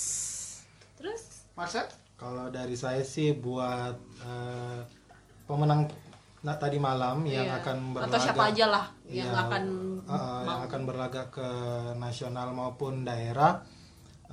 [0.96, 1.22] Terus
[1.54, 1.88] Marcel?
[2.13, 4.80] Kalau dari saya sih buat eh,
[5.43, 5.88] pemenang
[6.39, 7.60] na- tadi malam yang iya.
[7.60, 9.63] akan berlaga atau siapa aja lah yang Iya, akan
[10.04, 10.65] eh, eh, yang mau.
[10.67, 11.48] akan berlaga ke
[11.96, 13.60] nasional maupun daerah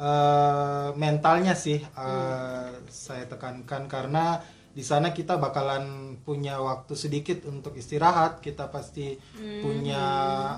[0.01, 2.89] eh, mentalnya sih eh, Hmm.
[2.89, 5.85] saya tekankan karena di sana kita bakalan
[6.23, 9.61] punya waktu sedikit untuk istirahat kita pasti Hmm.
[9.61, 10.03] punya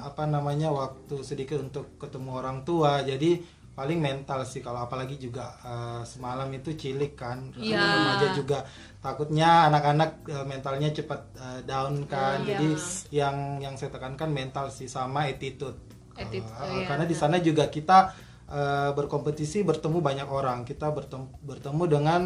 [0.05, 3.40] apa namanya waktu sedikit untuk ketemu orang tua jadi
[3.72, 7.81] paling mental sih kalau apalagi juga eh, semalam itu cilik kan Iya.
[7.81, 8.59] anak remaja juga
[9.00, 12.61] takutnya anak-anak eh, mentalnya cepat eh, down kan Iya.
[12.61, 12.68] jadi
[13.11, 15.81] yang yang saya tekankan mental sih sama attitude
[16.12, 16.85] Attitude, Eh, iya.
[16.85, 18.12] karena di sana juga kita
[18.48, 22.22] eh, berkompetisi bertemu banyak orang kita bertemu bertemu dengan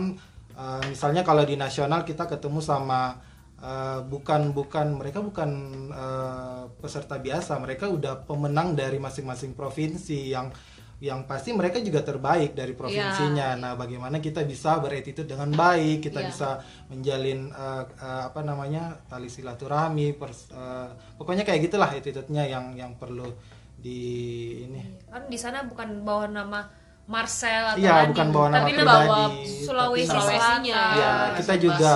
[0.52, 3.18] eh, misalnya kalau di nasional kita ketemu sama
[3.57, 5.50] eh, bukan bukan mereka bukan
[5.90, 10.48] eh, peserta biasa mereka udah pemenang dari masing-masing provinsi yang
[10.96, 13.52] yang pasti mereka juga terbaik dari provinsinya.
[13.52, 16.29] Nah, bagaimana kita bisa beretitude dengan baik, kita Iya.
[16.33, 16.48] bisa
[16.88, 20.88] menjalin eh, eh, apa namanya tali silaturahmi, pers- eh,
[21.20, 23.29] pokoknya kayak gitulah attitude-nya yang yang perlu
[23.87, 23.99] di
[24.66, 24.83] ini.
[25.07, 26.61] Kan di sana bukan bawa nama
[27.07, 30.27] Marcel atau Iya, Nadine, bukan bawa nama tapi pribadi, bawa tapi Sulawesi Sulawesinya.
[30.59, 30.96] Selatan.
[30.99, 31.92] Iya, kita juga.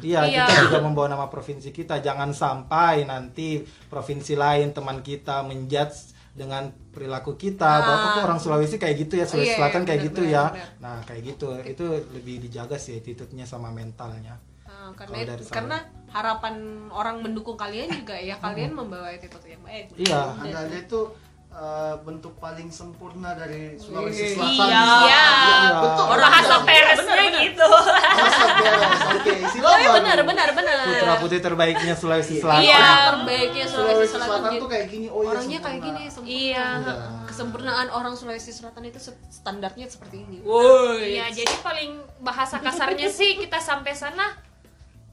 [0.00, 0.44] Iya, Iya.
[0.48, 2.00] kita juga membawa nama provinsi kita.
[2.00, 8.04] Jangan sampai nanti provinsi lain teman kita menjudge dengan perilaku kita bahwa Ah.
[8.10, 10.44] kok orang Sulawesi kayak gitu ya, Sulawesi Iya, Selatan iya, kayak benar, gitu benar, ya.
[10.48, 10.68] benar.
[10.80, 11.48] Nah, kayak gitu.
[11.62, 14.40] Itu lebih dijaga sih attitude-nya sama mentalnya.
[14.64, 15.76] Ah, karena dari karena
[16.08, 16.54] harapan
[16.88, 19.92] orang mendukung kalian juga ya kalian membawa attitude yang baik.
[19.94, 20.40] Iya.
[20.40, 21.00] Anda itu
[21.54, 24.34] eh, bentuk paling sempurna dari Sulawesi Iya.
[24.34, 24.66] Selatan.
[24.66, 24.82] Iya.
[25.06, 25.24] Iya,
[25.80, 26.04] betul.
[26.10, 27.68] Orang Bahasa peresnya gitu.
[27.70, 29.00] Bahasa peres.
[29.14, 29.78] Oke, silakan.
[29.78, 30.76] Oh, benar benar benar.
[30.84, 32.62] Putra putri terbaiknya Sulawesi Selatan.
[32.66, 34.28] Iya, terbaiknya Sulawesi Sulawesi Selatan.
[34.28, 34.62] Selatan gitu.
[34.62, 35.06] tuh kayak gini.
[35.08, 35.30] Oh iya.
[35.30, 35.86] Orangnya kayak sempurna.
[35.86, 36.34] gini sempurna.
[36.34, 36.66] Iya.
[37.24, 38.98] Kesempurnaan orang Sulawesi Selatan itu
[39.30, 40.38] standarnya seperti ini.
[40.42, 41.16] Woi.
[41.16, 44.43] Iya, jadi paling bahasa kasarnya sih kita sampai sana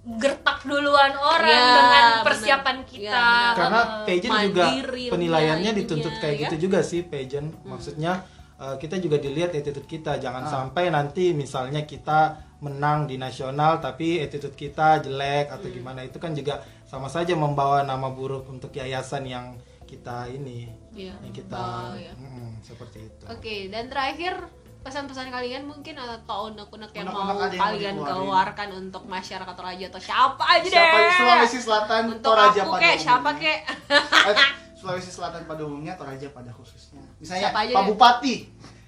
[0.01, 3.21] gertak duluan orang Iya, dengan persiapan Iya, kita.
[3.21, 3.53] benar.
[3.53, 4.65] karena pageant juga
[5.07, 6.41] penilaiannya dituntut kayak ya.
[6.43, 8.25] gitu juga sih pageant maksudnya
[8.57, 10.49] eh, kita juga dilihat attitude kita jangan Ah.
[10.51, 16.29] sampai nanti misalnya kita menang di nasional tapi attitude kita jelek atau gimana itu kan
[16.31, 19.45] juga sama saja membawa nama buruk untuk yayasan yang
[19.83, 21.13] kita ini Iya.
[21.19, 22.13] yang kita Oh, iya.
[22.13, 23.23] Mm, seperti itu.
[23.27, 24.33] Oke, dan terakhir
[24.81, 29.85] pesan-pesan kalian mungkin atau unek-unek yang mau ada yang mau kalian keluarkan untuk masyarakat Toraja
[29.93, 30.73] atau siapa aja deh.
[30.73, 33.59] Siapa Sulawesi Selatan Untuk Toraja aku pada kek, siapa kek?
[33.61, 34.37] Eh,
[34.81, 37.05] Sulawesi Selatan pada umumnya Toraja pada khususnya.
[37.21, 37.83] Misalnya Siapa Pak?
[37.93, 38.35] Bupati,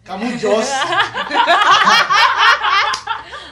[0.02, 0.70] kamu Jos.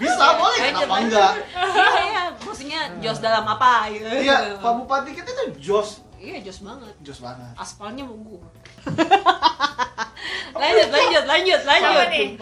[0.01, 1.33] Bisa boleh kenapa enggak?
[1.53, 4.09] Iya, iya, maksudnya jos dalam apa gitu.
[4.09, 6.01] Iya, Pak Bupati kita tuh Jos.
[6.17, 6.93] Iya, jos banget.
[7.05, 7.53] Jos banget.
[7.53, 8.41] Aspalnya munggu.
[10.61, 12.07] lanjut, lanjut, lanjut, lanjut.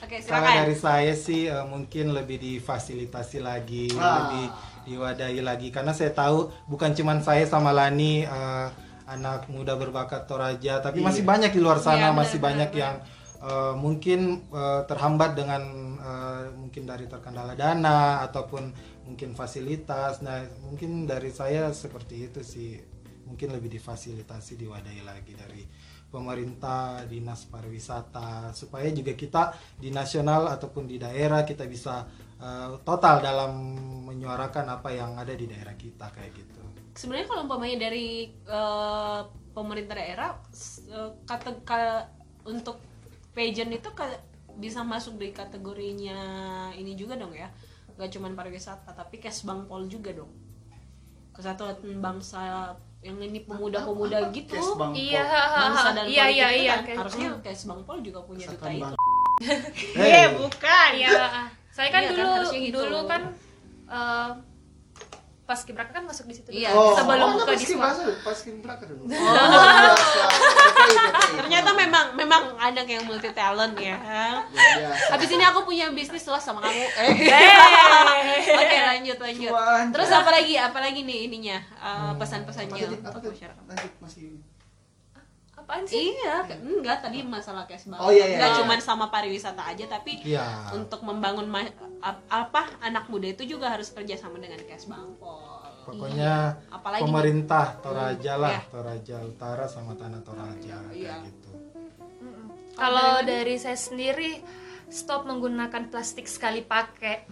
[0.00, 4.26] Oke, Kalau dari saya sih eh, mungkin lebih difasilitasi lagi, Ah.
[4.26, 4.44] lebih
[4.90, 8.66] diwadahi lagi karena saya tahu bukan cuman saya sama Lani eh,
[9.06, 11.06] anak muda berbakat Toraja, tapi Iya.
[11.06, 12.94] masih banyak di luar sana Iya, masih benar, banyak benar, yang
[13.40, 14.20] eh, mungkin
[14.50, 15.62] eh, terhambat dengan
[16.00, 18.74] eh, mungkin dari terkendala dana ataupun
[19.06, 20.22] mungkin fasilitas.
[20.22, 22.82] Nah, mungkin dari saya seperti itu sih.
[23.30, 25.62] Mungkin lebih difasilitasi diwadahi lagi dari
[26.10, 32.02] pemerintah, dinas pariwisata supaya juga kita di nasional ataupun di daerah kita bisa
[32.42, 33.52] eh, total dalam
[34.10, 36.60] menyuarakan apa yang ada di daerah kita kayak gitu.
[36.98, 39.20] Sebenarnya kalau umpamanya dari eh,
[39.54, 42.06] pemerintah daerah s- eh, kata ka-
[42.42, 42.82] untuk
[43.36, 43.88] pageant itu
[44.58, 46.18] bisa masuk di kategorinya
[46.74, 47.48] ini juga dong ya.
[47.96, 50.32] Gak cuman pariwisata tapi kesbangpol juga dong.
[51.30, 54.30] Kesatuan bangsa yang ini pemuda-pemuda Apa?
[54.30, 54.60] gitu.
[54.92, 56.72] Iya, Bangsa dan iya, politik iya, iya.
[56.74, 56.80] kan.
[56.84, 58.80] kayak- Harusnya kesbangpol juga punya duta itu.
[58.82, 58.98] Bang-
[59.96, 60.90] Iya, bukan.
[60.92, 61.10] Iya,
[61.70, 62.76] saya kan Iya kan, dulu harusnya gitu.
[62.76, 63.22] dulu kan
[63.88, 64.28] eh,
[65.50, 66.48] pas kibraka kan masuk di situ.
[66.54, 67.82] Iya, Oh, sebelum oh, buka di dulu,
[68.22, 69.02] pas Kibraka dulu.
[69.10, 70.22] Oh, biasa.
[70.30, 71.34] TPI, TPI.
[71.42, 73.98] Ternyata memang memang anak yang multi talent ya.
[75.10, 76.86] Habis ini aku punya bisnis lah sama kamu.
[77.10, 78.54] Eh.
[78.54, 79.50] Oke, lanjut lanjut.
[79.90, 80.54] Terus apa lagi?
[80.54, 81.58] Apa lagi nih ininya?
[81.82, 83.64] Uh, pesan-pesannya untuk masyarakat.
[83.98, 84.38] Masih
[85.70, 86.18] Apaan sih?
[86.18, 88.02] Iya, enggak tadi masalah cash banget.
[88.02, 88.36] Oh, iya, iya.
[88.42, 90.74] Enggak cuma sama pariwisata aja tapi Iya.
[90.74, 91.46] untuk membangun
[92.26, 95.62] apa anak muda itu juga harus kerja sama dengan cash bangpol.
[95.86, 96.74] Pokoknya Iya.
[96.74, 98.60] Apalagi pemerintah Toraja lah, Iya.
[98.66, 100.90] Toraja Utara sama Tanah Toraja Iya.
[100.90, 101.50] kayak gitu.
[102.74, 104.42] Kalau dari saya sendiri
[104.90, 107.30] stop menggunakan plastik sekali pakai.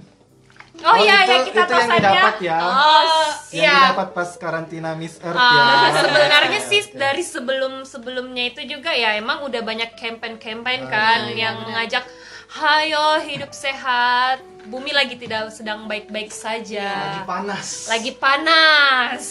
[0.78, 1.98] Oh, iya itu, ya kita itu tahu yang saja.
[2.00, 2.58] didapat ya.
[2.60, 3.74] Oh, yang iya.
[3.82, 5.90] didapat pas karantina Miss Earth Ah, ya.
[6.02, 6.94] sebenarnya sih Oke.
[6.94, 11.66] dari sebelum sebelumnya itu juga ya emang udah banyak campaign-campaign Ah, kan iya, yang benar.
[11.66, 12.04] mengajak
[12.50, 17.66] hayo hidup sehat bumi lagi tidak sedang baik-baik saja lagi panas.
[17.88, 19.24] lagi panas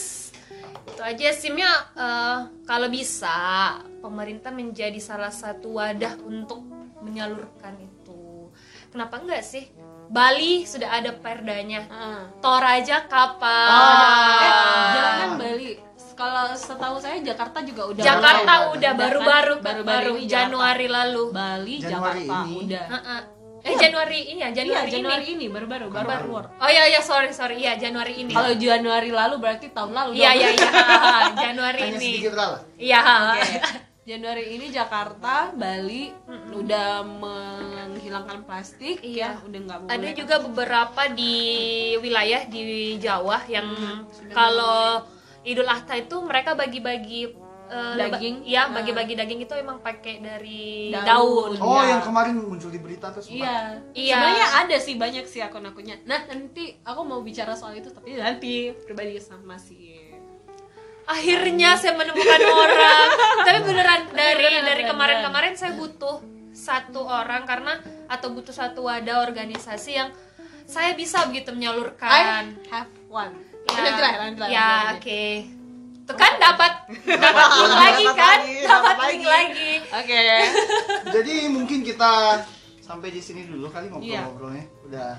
[0.86, 3.34] itu aja simnya eh, kalau bisa
[3.98, 6.62] pemerintah menjadi salah satu wadah untuk
[7.00, 8.50] menyalurkan itu
[8.89, 9.66] kenapa enggak sih
[10.08, 12.24] Bali sudah ada perdanya Ah.
[12.38, 14.39] Toraja kapan Ah.
[14.39, 15.72] Eh, jangan Bali.
[16.14, 18.97] Kalau setahu saya Jakarta juga udah Jakarta Udah, udah kan?
[18.97, 21.24] baru-baru Baru-baru baru ini Januari lalu.
[21.30, 22.55] Bali, Januari Jakarta ini.
[22.60, 22.86] udah.
[22.89, 23.22] Heeh.
[23.60, 25.34] Eh Januari ini ya, Januari, Januari ini.
[25.36, 26.24] ini baru-baru baru Baru.
[26.24, 26.45] keluar.
[26.58, 28.32] Oh iya iya sorry sorry iya Januari ini.
[28.32, 30.12] Kalau Januari lalu berarti tahun lalu.
[30.16, 30.70] Iya iya iya
[31.43, 32.08] Januari Hanya ini.
[32.16, 32.62] sedikit ralah.
[32.80, 32.99] Iya.
[33.36, 33.51] Oke.
[34.08, 36.08] Januari ini Jakarta, Bali
[36.55, 39.36] udah menghilangkan plastik Iya.
[39.36, 39.91] ya, udah nggak boleh.
[39.91, 41.36] Ada juga beberapa di
[41.99, 42.64] wilayah di
[42.97, 45.03] Jawa yang Hmm, sudah kalau
[45.43, 47.36] Idul Adha itu mereka bagi-bagi
[47.68, 48.47] leba- Daging.
[48.47, 48.72] Ah.
[48.72, 51.51] bagi-bagi daging itu emang pakai dari Daun.
[51.51, 51.51] daun.
[51.60, 51.89] Oh, Iya.
[51.89, 53.43] yang kemarin muncul di berita tuh sempat.
[53.43, 53.55] Iya.
[53.91, 54.16] Iya.
[54.16, 55.99] Sebenarnya ada sih banyak sih akun-akunnya.
[56.05, 59.97] Nah, nanti aku mau bicara soal itu tapi nanti pribadi sama si
[61.08, 63.08] akhirnya saya menemukan orang
[63.47, 66.20] tapi beneran dari Beneran, dari kemarin-kemarin saya butuh
[66.51, 67.80] satu orang karena
[68.12, 70.10] atau butuh satu wadah organisasi yang
[70.68, 73.32] saya bisa begitu menyalurkan I have one.
[73.72, 74.99] ya, ya lah.
[74.99, 75.24] oke
[76.08, 76.72] tuh kan dapat
[77.03, 79.28] dapat link lagi kan dapat link lagi.
[79.28, 80.24] lagi Oke.
[81.12, 82.43] Jadi mungkin kita
[82.80, 84.24] sampai di sini dulu kali Iya.
[84.24, 84.66] ngobrol-ngobrolnya.
[84.88, 85.10] Udah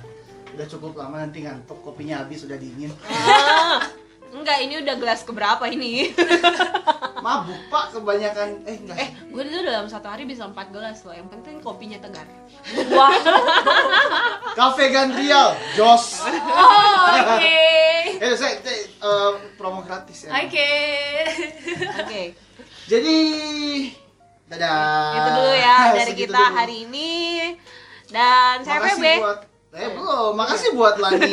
[0.57, 2.89] udah cukup lama nanti ngantuk, kopinya habis udah dingin.
[4.49, 6.09] Enggak, ini udah gelas keberapa ini?
[7.21, 8.97] Mabuk, Pak, kebanyakan eh enggak.
[8.97, 11.13] eh, gue itu dalam satu hari bisa empat gelas loh.
[11.13, 12.25] Yang penting kopinya tegar.
[12.89, 13.13] wah
[14.57, 16.25] Cafe Gandrial, Jos.
[16.25, 17.61] oh, oke
[18.25, 20.33] Eh, saya, saya, eh, promo gratis ya.
[20.33, 20.71] oke
[22.01, 22.23] Oke.
[22.89, 23.17] Jadi
[24.49, 25.13] dadah.
[25.13, 26.57] Itu dulu ya dari Segitu kita dulu.
[26.57, 27.13] hari ini.
[28.09, 29.07] Dan saya Makasih PB.
[29.21, 29.41] buat
[29.79, 30.35] eh belum.
[30.35, 31.31] Makasih buat Lani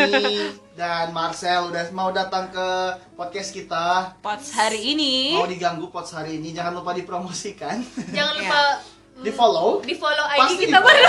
[0.78, 2.68] dan Marcel udah mau datang ke
[3.18, 4.14] podcast kita.
[4.22, 5.34] Pots hari ini.
[5.34, 6.54] Mau diganggu pots hari ini.
[6.54, 7.82] Jangan lupa dipromosikan.
[8.14, 8.42] jangan Iya.
[8.46, 8.62] lupa
[9.16, 9.80] Di follow.
[9.80, 11.00] di follow Pasti ID kita Pasti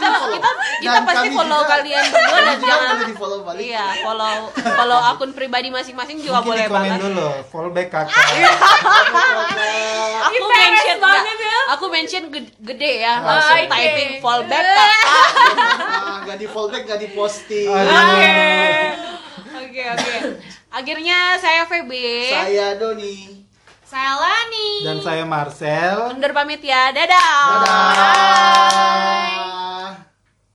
[0.00, 0.32] di follow.
[0.32, 0.48] kita
[0.80, 3.62] kita Dan pasti kami follow juga- kalian berdua dan jangan boleh di follow balik.
[3.62, 8.26] iya follow follow akun pribadi masing-masing juga Mungkin boleh di komen banget dulu, fallback kakak.
[10.22, 11.58] aku mention banget ya.
[11.70, 13.68] aku mention gede, gede ya Ah, langsung oke.
[13.70, 15.04] typing fallback kakak
[15.90, 17.68] Ah, nggak di fallback, nggak di posting.
[17.68, 17.92] Aduh.
[19.60, 20.12] oke oke
[20.70, 21.90] akhirnya saya VB
[22.26, 23.39] Saya Doni.
[23.90, 24.86] Saya Lani.
[24.86, 26.14] Dan saya Marcel.
[26.14, 28.70] undur pamit ya dadah Dadah.